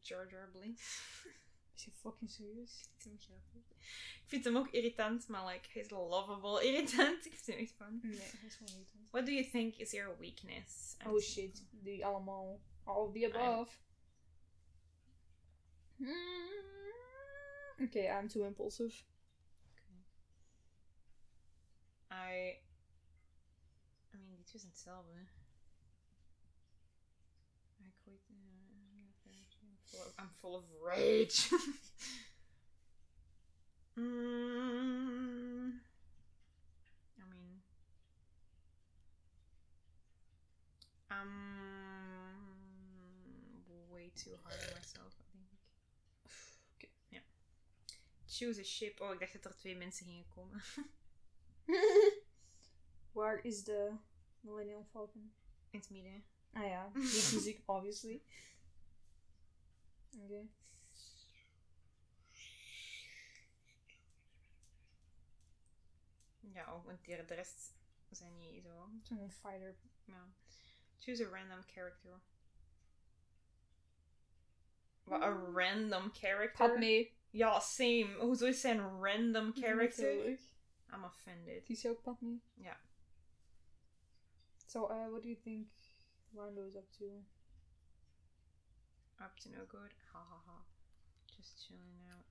[0.00, 1.02] Jar Jar Binks.
[1.74, 2.80] Is je fucking serieus?
[2.80, 3.70] Ik vind hem grappig.
[4.22, 7.26] Ik vind hem ook irritant, maar like, hij is lovable irritant.
[7.26, 8.00] Ik vind hem echt fun.
[8.02, 9.10] Nee, dat is gewoon niet.
[9.10, 10.96] What do you think is your weakness?
[11.06, 12.60] Oh shit, die allemaal.
[12.84, 13.72] All of the above.
[17.78, 19.04] Oké, I'm too impulsive.
[22.10, 22.60] I.
[24.12, 25.26] I mean, dit was hetzelfde.
[30.18, 31.50] I'm full of rage.
[33.98, 35.72] mm,
[37.18, 37.62] I mean.
[41.10, 41.28] Um.
[43.90, 45.58] Way too hard on myself, denk ik.
[46.74, 46.88] Oké.
[47.08, 47.22] Ja.
[48.26, 49.00] Choose a ship.
[49.00, 50.62] Oh, ik dacht dat er twee mensen gingen komen.
[53.12, 53.92] Waar is de
[54.40, 55.34] Millennium Falcon?
[55.70, 56.24] In het midden.
[56.52, 58.22] Ah ja, niet muziek, obviously.
[60.18, 60.48] Oké.
[66.40, 67.74] Ja, ook, want de rest
[68.10, 68.90] zijn niet zo.
[69.02, 69.76] Zo'n fighter.
[70.04, 70.28] Ja.
[70.98, 72.20] Choose a random character.
[75.04, 76.68] Wat, een random character?
[76.68, 77.10] Padme.
[77.30, 78.16] Ja, same.
[78.18, 80.14] Hoezo is zij een random character?
[80.14, 80.40] Natuurlijk.
[80.92, 81.66] I'm offended.
[81.66, 82.38] Die is ook Padme.
[82.54, 82.80] Ja.
[84.66, 85.68] So, uh, what do you think
[86.30, 87.24] Lando is up to?
[89.20, 89.92] Up to no good.
[90.12, 90.58] Ha ha ha.
[91.36, 92.24] Just chilling out.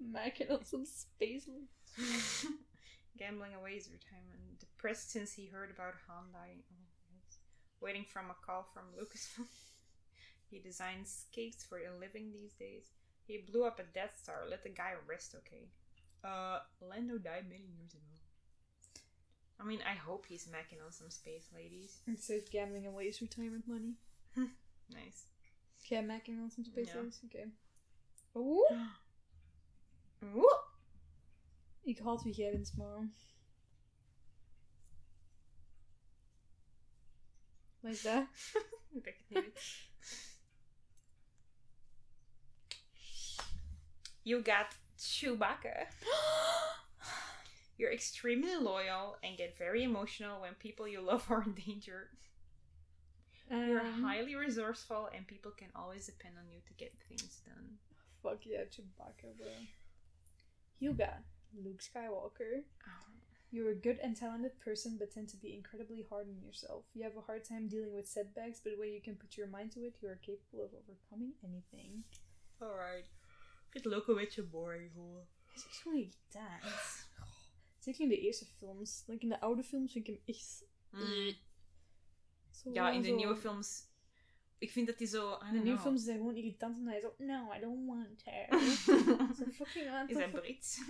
[0.00, 1.48] Making on some space.
[3.18, 4.60] Gambling away his retirement.
[4.60, 6.62] Depressed since he heard about Han dying.
[6.72, 7.38] Oh, yes.
[7.80, 9.46] Waiting from a call from Lucasfilm.
[10.50, 12.90] he designs skates for a living these days.
[13.26, 14.44] He blew up a Death Star.
[14.48, 15.68] Let the guy rest, okay?
[16.24, 18.04] Uh, Lando died many years ago.
[19.60, 21.98] I mean, I hope he's macking on some space ladies.
[22.06, 23.94] It says gambling away his retirement money.
[24.34, 25.24] Nice.
[25.88, 27.00] Yeah, macking on some space Ja.
[27.02, 27.20] race.
[27.24, 27.46] Okay.
[28.34, 28.88] Oeh.
[30.20, 30.64] Woe!
[31.82, 33.12] Ik haat wie jij bent, man.
[37.80, 38.26] Wat is dat?
[38.92, 39.88] Ik het niet.
[44.22, 45.88] You got Chewbacca.
[47.78, 52.10] You're extremely loyal and get very emotional when people you love are in danger.
[53.50, 57.78] You're Um, highly resourceful and people can always depend on you to get things done.
[58.22, 59.66] Fuck yeah, Chewbacca, bro.
[60.78, 61.22] You got
[61.52, 62.64] Luke Skywalker.
[63.52, 66.84] You're a good and talented person, but tend to be incredibly hard on yourself.
[66.94, 69.72] You have a hard time dealing with setbacks, but when you can put your mind
[69.72, 72.04] to it, you are capable of overcoming anything.
[72.62, 73.06] Alright.
[73.72, 75.26] Ik vind een beetje boring hoor.
[75.46, 77.08] Hij is echt zo'n irritant.
[77.78, 79.04] Zeker in de eerste films.
[79.06, 80.64] Like in de oude films vind ik hem echt...
[82.62, 83.88] Zo Ja, in de zo- nieuwe films.
[84.58, 85.32] Ik vind dat hij zo.
[85.32, 85.80] In de nieuwe know.
[85.80, 87.14] films hij gewoon irritant en hij is zo...
[87.18, 88.56] No, I don't want to.
[89.44, 90.80] Zo fucking aan Is hij Brits?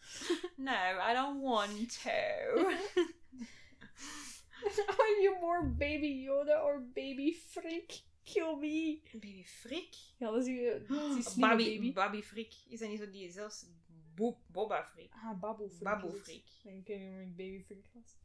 [0.56, 0.72] no,
[1.10, 2.10] I don't want to.
[4.98, 8.02] Are you more baby Yoda or baby Frick?
[8.24, 9.00] Kill me.
[9.12, 9.94] Baby Frik?
[10.18, 10.44] Ja, dat is
[11.34, 12.54] die, die Baby, Frik.
[12.68, 13.66] Is dat niet zo die zelfs
[14.14, 15.12] Bo Boba Frik?
[15.12, 15.82] Ah, Babu Frick.
[15.82, 18.16] Babu hoe ik baby Frick was.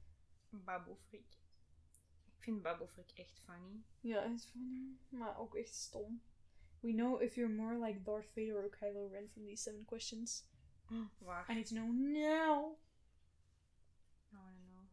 [0.50, 1.26] Babu Frik.
[2.42, 3.84] Ik vind Babu Frik echt funny.
[4.00, 6.22] Ja, hij is funny, maar ook echt stom.
[6.80, 10.46] We know if you're more like Darth Vader or Kylo Ren from these seven questions.
[11.18, 11.50] Waar?
[11.50, 12.78] I need to know now.
[14.32, 14.88] I wanna know.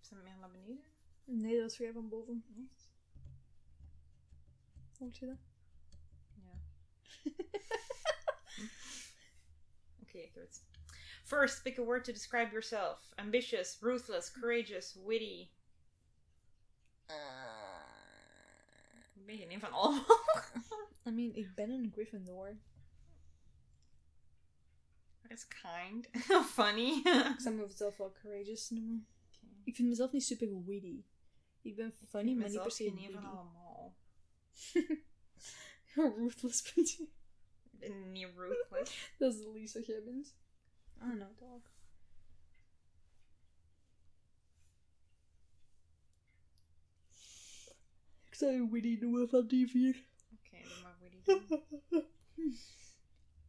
[0.00, 0.82] Is dat meer naar beneden?
[1.24, 2.44] Nee, dat is vrij van boven.
[2.70, 2.92] Echt?
[4.98, 5.38] Hoort je dat?
[6.34, 6.60] Ja.
[10.02, 10.67] Okay, ik heb het.
[11.28, 13.12] First, pick a word to describe yourself.
[13.18, 15.50] Ambitious, ruthless, courageous, witty.
[19.14, 20.06] Ik ben geen een van allemaal.
[21.06, 22.56] I mean, ik ben een Gryffindor.
[25.22, 26.08] Dat is kind.
[26.56, 27.02] Funny.
[27.04, 29.06] Ik zou mezelf wel courageous noemen.
[29.64, 31.04] Ik vind mezelf niet super witty.
[31.62, 33.16] Ik ben funny, maar niet per se een van witty.
[33.26, 33.96] allemaal.
[36.18, 37.02] Ruthless bent je.
[37.70, 39.12] Ik ben niet ruthless.
[39.18, 40.36] Dat is de least wat jij bent.
[41.00, 41.62] I don't know, dog.
[48.26, 50.04] Ik zou je witty noemen van die vier.
[50.32, 52.06] Oké, doe maar witty doen.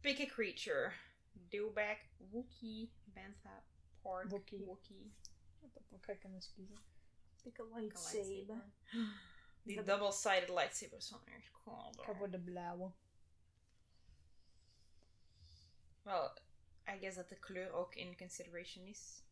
[0.00, 0.92] Pick a creature.
[1.32, 3.64] Dewback, Wookie, Bantha,
[4.02, 4.64] Pork, Wookie.
[4.64, 5.12] Wookie.
[5.88, 6.78] Dan ga ik anders kiezen.
[7.42, 8.72] Pick a Een lightsaber.
[9.62, 11.92] Die Dat- double-sided lightsabers van echt cool.
[11.92, 12.90] Ik ga voor de blauwe.
[16.02, 16.40] Well, I
[17.10, 19.22] guess dat de kleur ook in consideration is.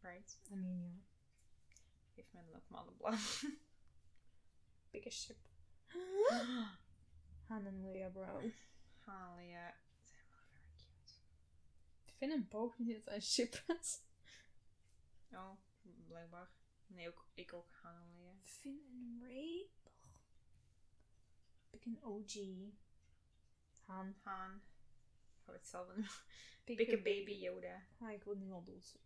[0.00, 0.40] Right?
[0.50, 1.74] I mean, ja.
[2.14, 3.18] Geef mij dan ook maar de blauw.
[4.90, 5.48] Pick a ship.
[7.48, 8.50] Han en Leia, bro.
[9.04, 9.74] Halia.
[10.02, 11.12] Zijn wel very cute.
[12.04, 14.00] Ik vind een boog niet dat een ship is.
[15.30, 15.52] Oh,
[16.06, 16.50] blijkbaar.
[16.86, 18.34] Nee, ook, ik ook Halia.
[18.42, 19.70] Finn en Ray?
[21.70, 22.34] Een OG.
[23.84, 24.14] Han.
[24.22, 24.62] Han.
[25.54, 26.06] Ik ga het zelf doen.
[26.64, 27.82] Pick, Pick a baby Yoda.
[27.98, 28.98] Ah, ik wil nu al dood.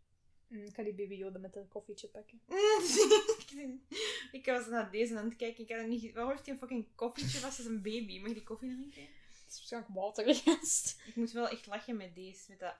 [0.46, 2.40] Mm, ik ga die baby Yoda met een koffietje pakken.
[4.38, 5.64] ik was naar deze aan het kijken.
[5.64, 6.12] Ik had niet...
[6.12, 8.18] Waarom heeft hij een fucking koffietje vast als een baby?
[8.18, 9.02] Mag je die koffie drinken?
[9.02, 11.00] Het is waarschijnlijk watergast.
[11.08, 12.44] Ik moet wel echt lachen met deze.
[12.48, 12.76] Met dat...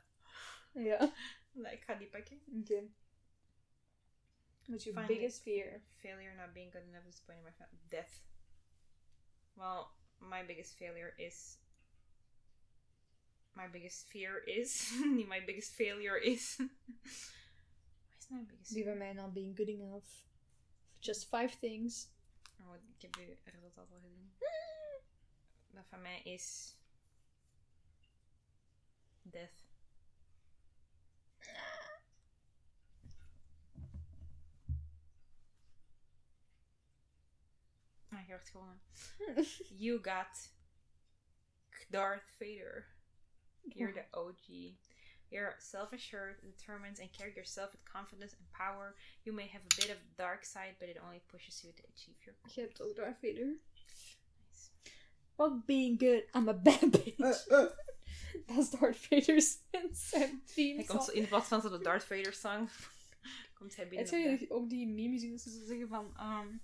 [0.73, 1.13] ja.
[1.53, 2.41] Nou, ik ga die pakken.
[2.61, 2.89] Oké.
[4.67, 5.07] What's your Finally.
[5.07, 5.81] biggest fear?
[6.01, 7.81] Failure not being good enough, disappointing my family.
[7.89, 8.21] Death.
[9.55, 9.87] Well,
[10.19, 11.59] my biggest failure is.
[13.57, 14.93] My biggest fear is.
[15.29, 16.57] my biggest failure is.
[16.61, 20.07] Wat is mijn biggest Liever mij not being good enough.
[20.99, 22.09] Just five things.
[22.61, 24.33] Oh, ik heb uw resultaat al gezien.
[25.71, 26.77] Dat van mij is.
[29.23, 29.65] Death.
[38.09, 38.81] Ah, je wordt gewonnen.
[39.77, 40.51] You got
[41.89, 42.96] Darth Vader.
[43.75, 44.77] You're the OG.
[45.31, 48.95] You're self assured, determined, and carry yourself with confidence and power.
[49.25, 52.17] You may have a bit of dark side, but it only pushes you to achieve
[52.25, 52.55] your goals.
[52.55, 53.47] Je hebt ook Darth Vader.
[53.75, 54.71] Nice.
[55.37, 57.49] Fuck being good, I'm a bad uh, bitch.
[57.51, 57.67] Uh.
[58.47, 61.79] Dat is Darth Vader's en zijn theme Hij komt zo in plaats van zo de
[61.81, 62.69] Darth Vader song.
[63.55, 64.07] komt hij binnen.
[64.07, 66.61] Het op zijn de- ook die memes die ze zeggen van um,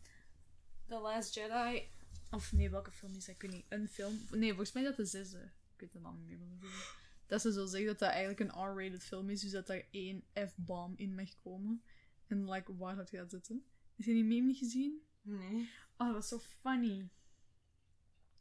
[0.88, 1.76] The Last Jedi.
[1.76, 1.82] Oh,
[2.30, 3.34] of nee, welke film is dat?
[3.34, 3.66] Ik weet niet.
[3.68, 4.26] Een film.
[4.30, 5.50] Nee, volgens mij is dat uh, de zesde.
[5.90, 7.00] Weet niet meer.
[7.26, 10.24] Dat ze zo zeggen dat dat eigenlijk een R-rated film is, dus dat er één
[10.34, 11.82] F-bomb in mag komen.
[12.26, 13.64] En like, waar dat gaat zitten.
[13.96, 15.02] Heb je die meme niet gezien?
[15.20, 15.70] Nee.
[15.96, 17.10] Oh, dat was zo funny.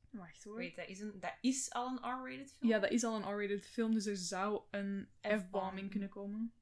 [0.10, 0.56] Wacht hoor.
[0.56, 2.70] Wait, dat is, een, dat is al een R-rated film?
[2.70, 5.42] Ja, dat is al een R-rated film, dus er zou een F-bomb.
[5.42, 6.54] F-bomb in kunnen komen.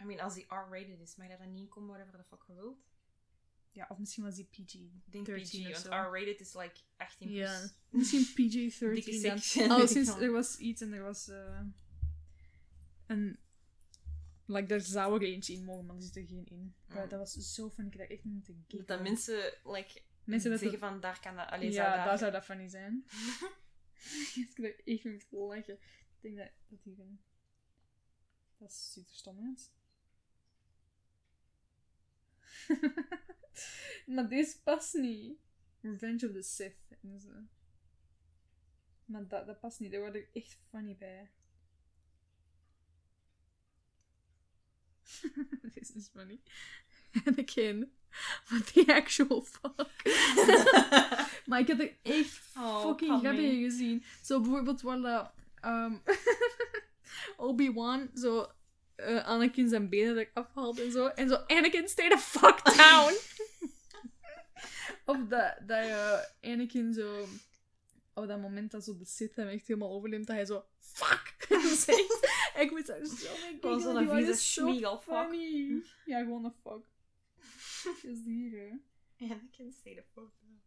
[0.00, 2.54] I mean, als die R-rated is, mag dat dan niet komen, whatever the fuck je
[2.54, 2.78] wilt?
[3.72, 4.74] Ja, of misschien was die PG.
[4.74, 5.86] Ik denk 13 PG, want.
[5.86, 7.72] R-rated is like 18 Ja, plus.
[7.90, 8.70] misschien Dikke
[9.10, 9.38] PG-13 dan.
[9.38, 9.70] section.
[9.70, 11.60] Al sinds er was iets en er was eh,
[13.06, 13.38] een...
[14.46, 16.74] Like, er zou er eentje in mogen, maar er zit er geen in.
[16.86, 16.94] Mm.
[16.94, 18.86] dat was zo fun, ik daar echt niet te Dat, giggelen.
[18.86, 21.48] dat mensen, like, Mensen dat zeggen van, daar kan dat...
[21.48, 22.06] Allee, ja, zou daar...
[22.06, 23.04] daar zou dat funny zijn.
[24.34, 25.74] ik er echt niet te lachen.
[25.74, 27.20] Ik denk dat, dat hier een...
[28.58, 29.72] Dat ziet er stom uit.
[34.06, 35.38] Maar deze past niet.
[35.80, 36.76] Revenge of the Sith.
[37.02, 37.28] en zo.
[39.04, 39.90] Maar dat, dat past niet.
[39.92, 41.30] Daar word ik echt funny bij.
[45.74, 46.40] This is funny.
[47.24, 47.92] Anakin.
[48.48, 50.02] What the actual fuck?
[51.46, 54.04] maar ik heb er echt Oh, fucking grappig gezien.
[54.22, 55.96] Zo bijvoorbeeld waar dat, ehm,
[57.36, 58.52] Obi-Wan zo
[59.02, 61.06] eh, Anakin zijn benen eraf afhaalt en zo.
[61.06, 63.14] En zo, Anakin, stay the fuck down!
[65.12, 67.26] of dat, dat eh, Anakin zo...
[68.14, 70.64] Op dat moment dat zo de Sith hem echt helemaal overneemt, dat hij zo...
[70.78, 71.46] Fuck!
[71.84, 72.52] zegt.
[72.56, 75.14] ik moet daar zo mee Gewoon zo'n vieze schmiegel, fuck.
[75.14, 75.82] funny.
[76.04, 76.90] Ja, gewoon een fuck.
[78.02, 78.70] Is die hier, hè?
[79.24, 80.60] Anakin, say the fuck down.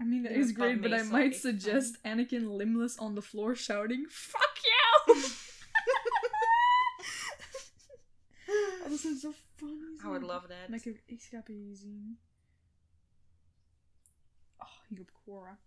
[0.00, 3.56] I mean, that is dat great, but I might suggest Anakin limbless on the floor
[3.56, 5.16] shouting, Fuck you!
[8.92, 9.98] oh, dat is zo funny.
[9.98, 10.68] I would love that.
[10.68, 12.18] Maar ik grappig gezien.
[14.56, 15.58] Oh, hier op Quora.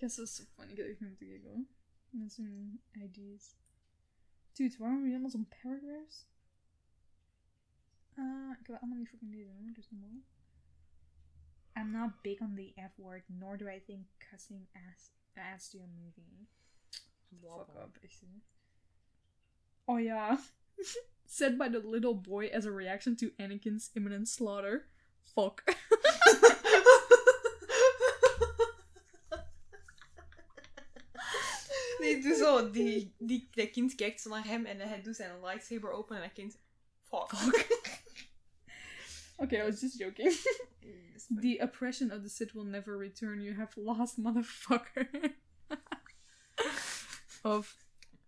[0.00, 0.72] Yes, dat so funny.
[0.72, 1.68] Ik echt niet moeten kijken.
[2.10, 3.56] Met zo'n ID's.
[4.52, 6.26] Dude, waarom hebben we helemaal zo'n paragraphs?
[8.14, 10.22] Uh, ik heb allemaal niet fucking lezen hoor, dus normaal.
[11.76, 15.78] I'm not big on the F word, nor do I think cussing ass adds to
[15.78, 16.48] your movie.
[17.40, 18.22] Fuck up, echt.
[19.84, 20.38] Oh ja.
[21.32, 24.88] Said by the little boy as a reaction to Anakin's imminent slaughter.
[25.32, 25.62] Fuck.
[32.00, 32.70] Nee, doe zo.
[32.70, 36.22] Die, die, dat kind kijkt zo naar hem en hij doet zijn lightsaber open en
[36.22, 36.58] dat kind...
[37.02, 37.30] Fuck.
[39.42, 40.28] Okay, I was just joking.
[40.28, 40.36] Dat
[41.14, 41.40] is funny.
[41.40, 43.40] The oppression of the Sith will never return.
[43.40, 45.08] You have lost, motherfucker.
[47.44, 47.74] of,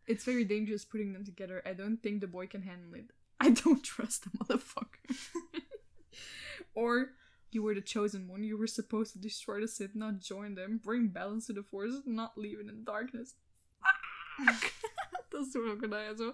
[0.06, 1.62] it's very dangerous putting them together.
[1.66, 3.10] I don't think the boy can handle it.
[3.40, 5.16] I don't trust the motherfucker.
[6.74, 7.12] or,
[7.50, 8.42] you were the chosen one.
[8.42, 10.80] You were supposed to destroy the Sith, not join them.
[10.82, 13.34] Bring balance to the Force, not leave it in darkness.
[15.28, 15.86] Dat is toch ook
[16.16, 16.32] zo.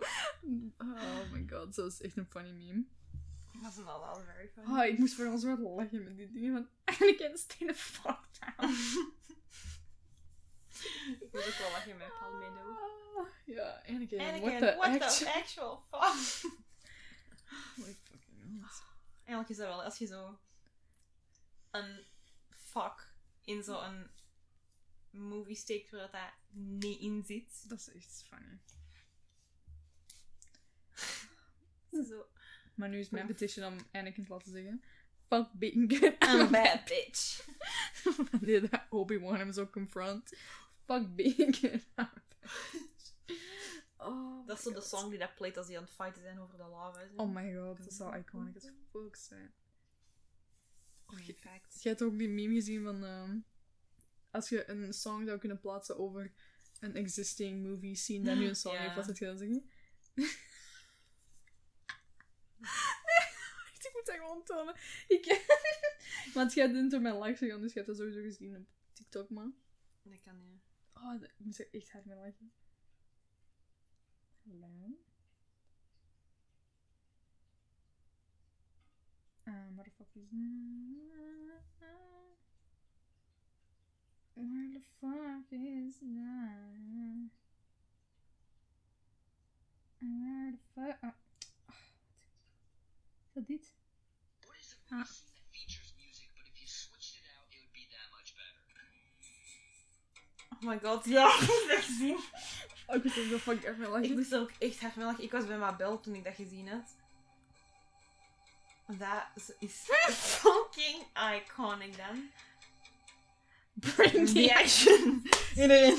[0.78, 2.84] Oh my god, dat is echt een funny meme.
[3.62, 4.80] Dat is wel wel very funny.
[4.80, 8.20] Ah, ik moest voor ons wat lachen met die dingen van Anakin, stay the fuck
[8.40, 8.72] down.
[11.20, 12.97] Ik moet ook wel lachen met Palmedo.
[13.44, 15.26] Ja, Anakin, Anakin, what the what actual...
[15.26, 16.52] the actual fuck?
[17.76, 18.82] My fucking god.
[19.24, 20.38] Eigenlijk is dat wel, als je zo
[21.70, 22.04] een
[22.50, 23.12] fuck
[23.44, 24.10] in zo'n
[25.10, 26.32] movie steekt waar dat
[26.80, 27.68] niet in zit.
[27.68, 28.60] Dat is echt funny.
[32.08, 32.26] Zo,
[32.74, 34.82] Maar nu is mijn petition om Anakin te laten zeggen.
[35.28, 36.24] Fuck being good.
[36.24, 37.46] I'm a bad bitch.
[38.30, 40.32] Wanneer dat Obi-Wan hem zo confront.
[40.84, 41.84] Fuck being good.
[44.08, 46.38] Oh Dat is zo de song die dat playt als die aan het fighten zijn
[46.38, 47.06] over de lava.
[47.06, 47.14] zo.
[47.16, 49.52] Oh my god, dat zou iconic as fuck zijn.
[51.40, 51.82] Fact.
[51.82, 53.04] Je hebt ook die meme gezien van...
[53.04, 53.38] ehm,
[54.30, 56.32] als je een song zou kunnen plaatsen over
[56.80, 59.70] een existing movie scene dat nu een song heeft, wat zou je dan zeggen?
[63.88, 64.74] Ik moet dat gewoon tonen.
[65.08, 65.46] Ik...
[66.34, 69.30] Want jij doet door mijn live gegaan, dus je hebt dat sowieso gezien op TikTok,
[69.30, 69.54] man.
[70.02, 70.60] Dat kan ja.
[70.92, 72.52] Oh, ik moet echt hard mee lachen.
[74.48, 74.68] Hallo?
[79.46, 81.88] Uh, what the fuck is that?
[84.34, 87.28] Where the fuck is that?
[90.00, 90.96] Where the fuck...
[91.04, 91.12] Oh.
[91.68, 91.74] Oh,
[93.26, 93.66] Is dat dit?
[94.46, 94.96] What is a Ah.
[94.96, 98.08] movie scene that features music, but if you switched it out, it would be that
[98.16, 98.62] much better?
[100.54, 101.26] Oh my god, ja.
[102.88, 102.94] Ik.
[102.94, 104.04] Oh, ik moest zo fucking erg mee lachen.
[104.04, 105.24] Ik moest ook echt hard mee lachen.
[105.24, 106.96] Ik was bij Mabel toen ik dat gezien had.
[108.98, 109.74] Dat is-
[110.10, 111.02] fucking
[111.36, 112.30] iconic dan.
[113.74, 115.28] Bring The action.
[115.62, 115.98] Iedereen.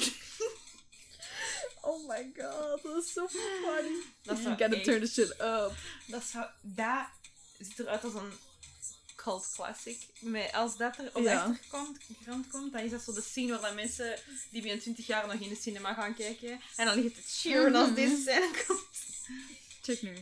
[1.81, 3.95] Oh my god, dat is so funny.
[4.23, 5.71] Dat you gotta echt- turn the shit up.
[6.07, 7.05] Dat, zou, dat
[7.59, 8.31] ziet eruit als een
[9.23, 9.97] cult classic.
[10.19, 11.33] Maar als dat er op Ja.
[11.45, 14.79] de achtergrond grond komt, dan is dat zo de scene waar dat mensen die binnen
[14.79, 16.61] 20 jaar nog in de cinema gaan kijken.
[16.75, 17.95] En dan ligt het cheeren als Mhm.
[17.95, 18.81] deze scène komt.
[19.81, 20.13] Check nu.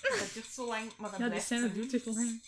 [0.00, 2.40] Dat duurt zo lang, maar dat Ja, die blijft scène zo duurt echt lang.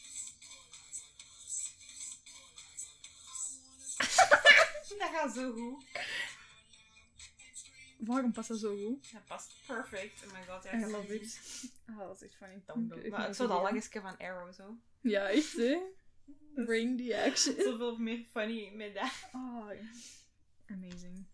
[4.98, 5.84] Dat gaat zo goed.
[7.98, 9.12] Waarom past dat zo goed?
[9.12, 10.26] Dat past perfect.
[10.26, 10.78] Oh my god, ja.
[10.78, 11.40] I love it.
[11.86, 13.10] Ah, dat is echt funny.
[13.10, 14.76] Maar het zou dat langetje van Arrow zo.
[15.00, 15.78] Ja, echt hè?
[16.54, 17.54] Bring the action.
[17.70, 19.12] Zoveel meer funny met dat.
[19.32, 19.70] Oh,
[20.66, 21.26] amazing.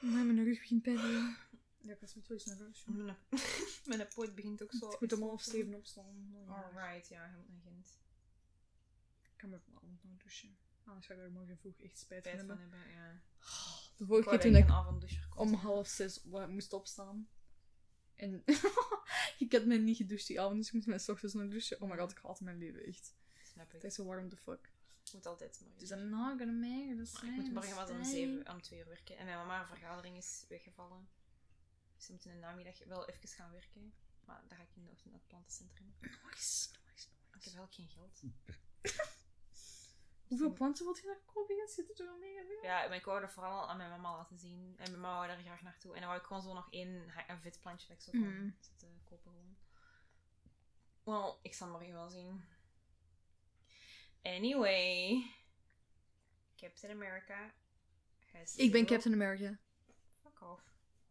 [0.00, 1.36] Maar mijn rug begint pijn te doen.
[1.80, 2.84] Ja, ik was met wel eens naar huis.
[2.86, 3.10] joh.
[3.84, 4.90] Mijn, poot begint ook zo.
[4.90, 6.34] Ik moet om half zeven opstaan.
[6.34, 6.76] Oh.
[6.76, 7.98] Alright, ja, moet naar Gent.
[9.38, 10.56] Ik kan me vanavond nog douchen.
[10.84, 12.78] Anders ga ik er morgen vroeg echt spijt van Spijt van hebben.
[12.80, 13.20] hebben, ja.
[13.96, 17.28] De Ik vorige keer toen ik ik om half zes moest opstaan.
[18.14, 18.42] En
[19.44, 21.80] ik had mij niet gedoucht die avond, dus ik moest mij 's ochtends nog douchen.
[21.80, 23.14] Oh my god, ik haat mijn leven echt.
[23.42, 23.88] Snap Het ik.
[23.88, 24.72] is zo warm the fuck.
[25.12, 25.78] moet altijd morgen.
[25.78, 29.16] Dus I'm not gonna make ik moet morgen wel om 7 om 2 uur werken.
[29.16, 31.08] En mijn mama een vergadering is weggevallen.
[31.96, 33.92] Dus we moeten in de namiddag wel even gaan werken.
[34.24, 35.94] Maar dan ga ik in de ochtend naar het plantencentrum.
[36.00, 37.56] Nice, nice, Ik heb nice.
[37.56, 38.20] wel geen geld.
[40.28, 41.54] Hoeveel planten wilt je daar kopen?
[41.54, 42.62] Je zit er al mega veel?
[42.62, 44.74] Ja, maar ik wou vooral aan mijn mama laten zien.
[44.78, 45.92] En mijn mama wou daar graag naartoe.
[45.94, 48.20] En dan wou ik gewoon zo nog één een vet plantje dat ik zo kon
[48.36, 48.56] Mm.
[48.60, 49.56] zitten kopen gewoon.
[51.04, 52.44] Wel, ik zal morgen wel zien.
[54.22, 55.22] Anyway.
[56.56, 57.52] Captain America.
[58.56, 59.58] Ik ben Captain America.
[60.22, 60.62] Fuck off.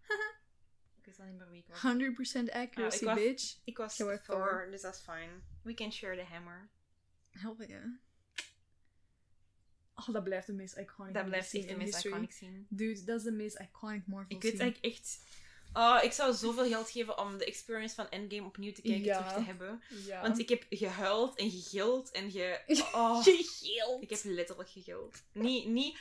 [1.00, 1.82] ik weet al niet meer wie ik was.
[1.82, 3.60] 100% accuracy, was- bitch.
[3.64, 5.44] Ik was Thor, dus dat is fijn.
[5.64, 6.70] We can share the hammer.
[7.32, 7.84] Help yeah.
[10.00, 12.14] Oh, dat blijft de meest iconic Dat blijft scene echt de meest history.
[12.14, 12.66] iconic zien.
[12.70, 14.64] Dude, dat is de meest iconic Marvel Ik weet scene.
[14.64, 15.20] eigenlijk echt...
[15.74, 19.18] Oh, ik zou zoveel geld geven om de experience van Endgame opnieuw te kijken Ja.
[19.18, 19.82] terug te hebben.
[20.06, 20.22] Ja.
[20.22, 22.62] Want ik heb gehuild en gegild en ge...
[22.96, 24.02] Oh, Gegild.
[24.04, 25.24] ik heb letterlijk gegild.
[25.32, 26.00] Niet, niet...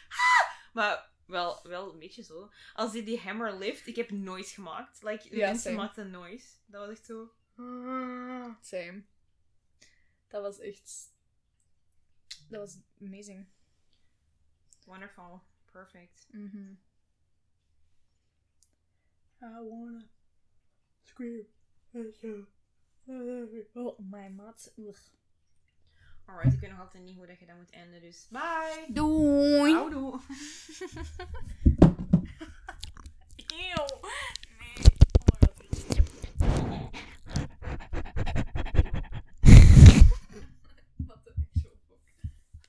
[0.72, 2.50] Maar wel, wel een beetje zo.
[2.74, 5.02] Als die die hammer lift, ik heb noise gemaakt.
[5.02, 5.76] Like, de Ja, mensen same.
[5.76, 6.46] maakten noise.
[6.66, 7.30] Dat was echt zo...
[8.60, 9.02] Same.
[10.28, 11.14] Dat was echt...
[12.48, 13.46] Dat was amazing.
[14.86, 15.42] Wonderful.
[15.72, 16.26] Perfect.
[16.32, 16.76] Mhm.
[19.42, 20.04] I wanna
[21.02, 21.46] scream.
[23.76, 24.72] Oh, my mat.
[24.78, 24.96] Ugh.
[26.28, 28.86] Alright, ik weet nog altijd niet hoe dat je dat moet eindigen, dus bye!
[28.88, 29.74] Doei!
[29.74, 30.20] Houdoe!
[33.46, 33.86] Eeuw!